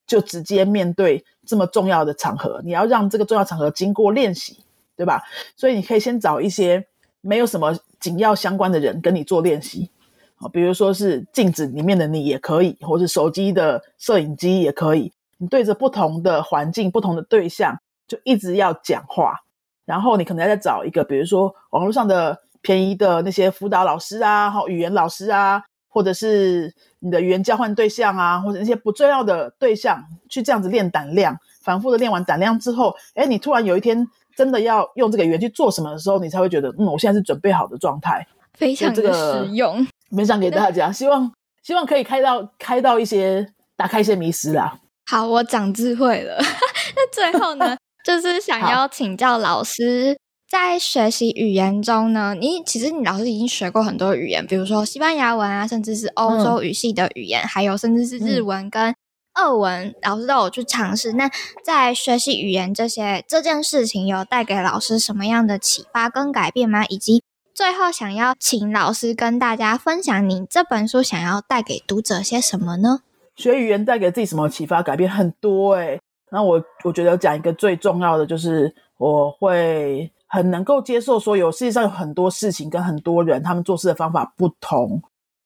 [0.04, 4.63] 就直接面对这么重要的场合，你要让这个重要场合经过练习，
[4.96, 5.22] 对吧？
[5.56, 6.86] 所以你可以先找一些
[7.20, 9.90] 没有什么紧要相关的人跟你做练习，
[10.36, 15.12] 好，比如说是镜子里面的你也可以，或是手机的摄影机也可以。
[15.38, 19.40] 你对着不同的环境、不同的对象，就一直要讲话。
[19.84, 41.32] 然后你可能要再找一个，比如说网络上的便宜的那些辅导老师啊，哈，语言老师啊，或者是你的语言交换对象啊，或者那些不重要的对象，去这样子练胆量，反复的练完胆量之后，哎，你突然有一天真的要用这个语言去做什么的时候，你才会觉得，嗯，我现在是准备好的状态，非常的实用，分享给大家， 希望
[41.62, 44.78] 希望可以开到开到一些打开一些迷失啦。
[45.06, 46.36] 好，我长智慧了。
[46.96, 50.16] 那最后呢， 就是想要请教老师，
[50.48, 58.94] 在学习语言中呢，你其实你老师已经学过很多语言，比如说西班牙文啊，甚至是欧洲语系的语言，还有甚至是日文跟
[59.34, 61.12] 二文，老师都有去尝试。
[61.12, 61.30] 那
[61.62, 66.84] 在学习语言这些这件事情，有带给老师什么样的启发跟改变吗？
[66.86, 67.22] 以及
[67.52, 73.00] 最后想要请老师跟大家分享，你这本书想要带给读者些什么呢？
[73.36, 75.98] 学语言带给自己什么启发、改变很多哎。
[76.30, 85.02] 那我我觉得讲一个最重要的，就是我会很能够接受，说有世界上有很多事情跟很多人，他们做事的方法不同，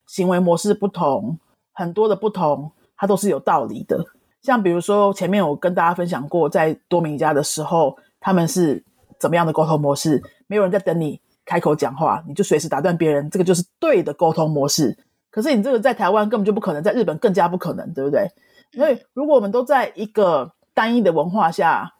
[0.06, 1.38] 行为模式不同，
[1.74, 4.04] 很多的不同，它都是有道理的。
[4.42, 8.84] 像比如说前面我跟大家分享过，在多明家的时候，他们是
[9.18, 10.22] 怎么样的沟通模式？
[10.46, 14.96] 没有人在等你开口讲话，你就随时打断别人，这个就是对的沟通模式。
[15.30, 18.28] 可是你这个在台湾根本就不可能，在日本更加不可能，对不对？
[18.72, 21.92] 所以如果我们都在一个单一的文化下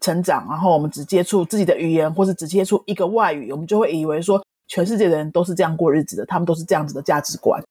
[0.00, 7.62] 成长，然后我们只接触自己的语言，或是只接触一个外语，我们就会以为说全世界的人都是这样过日子的，他们都是这样子的价值观，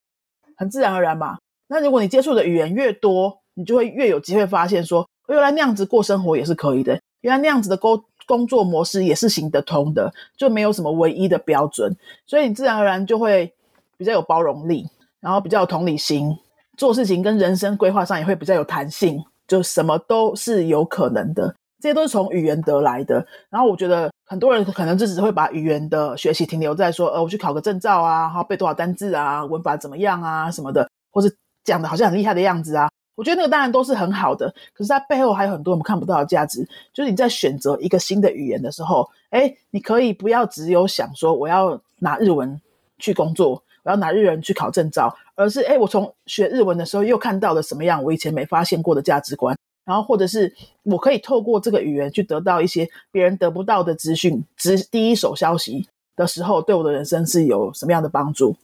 [0.56, 1.38] 很自然而然嘛。
[1.68, 11.96] 那如果你接触的语言越多，你就会越有机会发现说，原来那样子过生活也是可以的，原来那样子的工工作模式也是行得通的，就没有什么唯一的标准，
[12.26, 13.52] 所以你自然而然就会
[13.96, 14.88] 比较有包容力。
[15.18, 16.38] 然后比较有同理心，
[16.76, 21.52] 做事情跟人生规划上也会比较有弹性，就什么都是有可能的。
[21.80, 23.26] 这些都是从语言得来的。
[23.50, 31.34] 然后我觉得很多人可能就只会把语言的学习停留在说，呃，我去考个证照啊，然后背多少单字啊，文法怎么样啊什么的，或是
[31.66, 32.88] 讲的好像很厉害的样子啊。
[33.14, 36.66] 我觉得那个当然都是很好的，可是它背后还有很多我们看不到的价值。
[36.94, 42.58] 就是你在选择一个新的语言的时候，哎，你可以不要只有想说我要拿日文
[42.98, 43.62] 去工作。
[43.82, 50.52] 我要拿日文去考证照，而是哎，我从学日文的时候又看到了什么样我以前没发现过的价值观，然后或者是
[50.82, 55.86] 我可以透过这个语言去得到一些别人得不到的资讯，直第一手消息
[56.16, 58.56] 的时候，对我的人生是有什么样的帮助？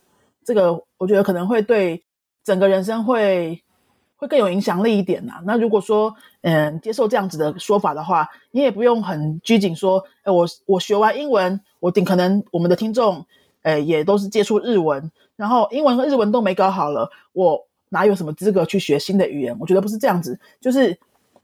[0.45, 2.03] 这个我觉得可能会对
[2.45, 3.63] 整个人生会
[4.17, 5.41] 会更有影响力一点呐。
[5.45, 13.25] 那如果说嗯接受这样子的说法的话，你也不用很拘谨说，哎，我我学完英文，我顶可能我们的听众，
[13.63, 19.57] 哎，也都是接触日文，然后英文和日文都没搞好了，我哪有什么资格去学新的语言？
[19.61, 20.99] 我觉得不是这样子，就是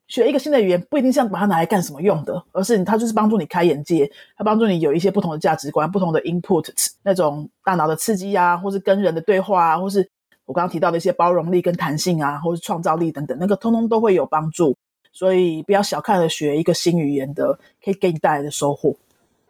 [0.06, 6.66] 学一个新的语言不一定是要把它拿来干什么用的，而是它就是帮助你开眼界，它帮助你有一些不同的价值观、不同的 input
[7.02, 10.08] 那种大脑的刺激啊，或是跟人的对话啊，或是
[10.48, 14.74] 我刚刚提到的一些包容力跟弹性啊，或是创造力等等，那个通通都会有帮助。
[15.12, 18.96] 所以不要小看了学一个新语言的可以给你带来的收获。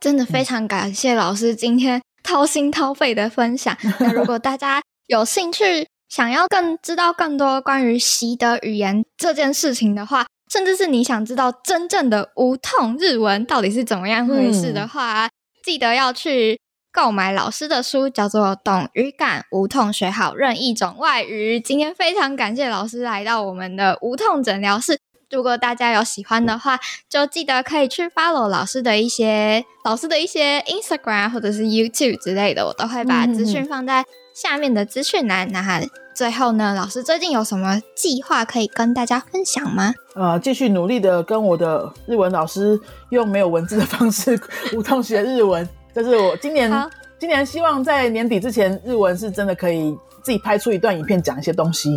[0.00, 3.76] 真的非常感谢老师今天掏心掏肺的分享。
[4.00, 15.28] 那如果大家有兴趣，想要更知道更多关于习得语言这件事情的话，甚至是你想知道真正的无痛日文到底是怎么样回事的话，
[15.62, 16.58] 记得要去
[17.00, 21.60] 购买老师的书，叫做《懂语感无痛学好任意种外语》。
[21.62, 24.98] 今天非常感谢老师来到我们的无痛诊疗室。
[25.30, 26.76] 如果大家有喜欢的话，
[27.08, 35.48] 就记得可以去 follow 老师的一些老师的一些 Instagram 或者是 YouTube 之类的，我都会把资讯放在下面的资讯栏。
[35.52, 35.80] 那
[36.12, 39.94] 最后呢，老师最近有什么计划可以跟大家分享吗？
[40.16, 42.80] 呃，继续努力的跟我的日文老师
[43.10, 44.36] 用没有文字的方式
[44.74, 45.68] 无痛学日文。
[45.94, 46.70] 这是我今年
[47.18, 51.90] 今年希望在年底之前，日文是真的可以自己拍出一段影片讲一些东西。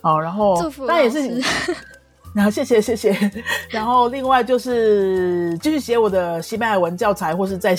[0.00, 1.42] 好，然后当然也是。
[2.32, 3.12] 然后谢谢谢谢，
[3.70, 7.76] 然后另外就是继续写我的西班牙文教材，或是在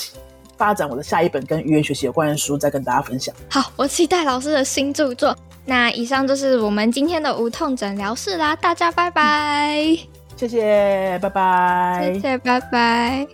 [0.58, 3.34] 发展我的下一本跟语言学习有关的书，再跟大家分享。
[3.50, 5.34] 好，我期待老师的新著作。
[5.66, 9.98] 那以上就是我们今天的无痛诊疗室啦，大家拜拜。
[10.36, 12.12] 谢谢，拜拜。
[12.14, 13.26] 谢谢，拜拜。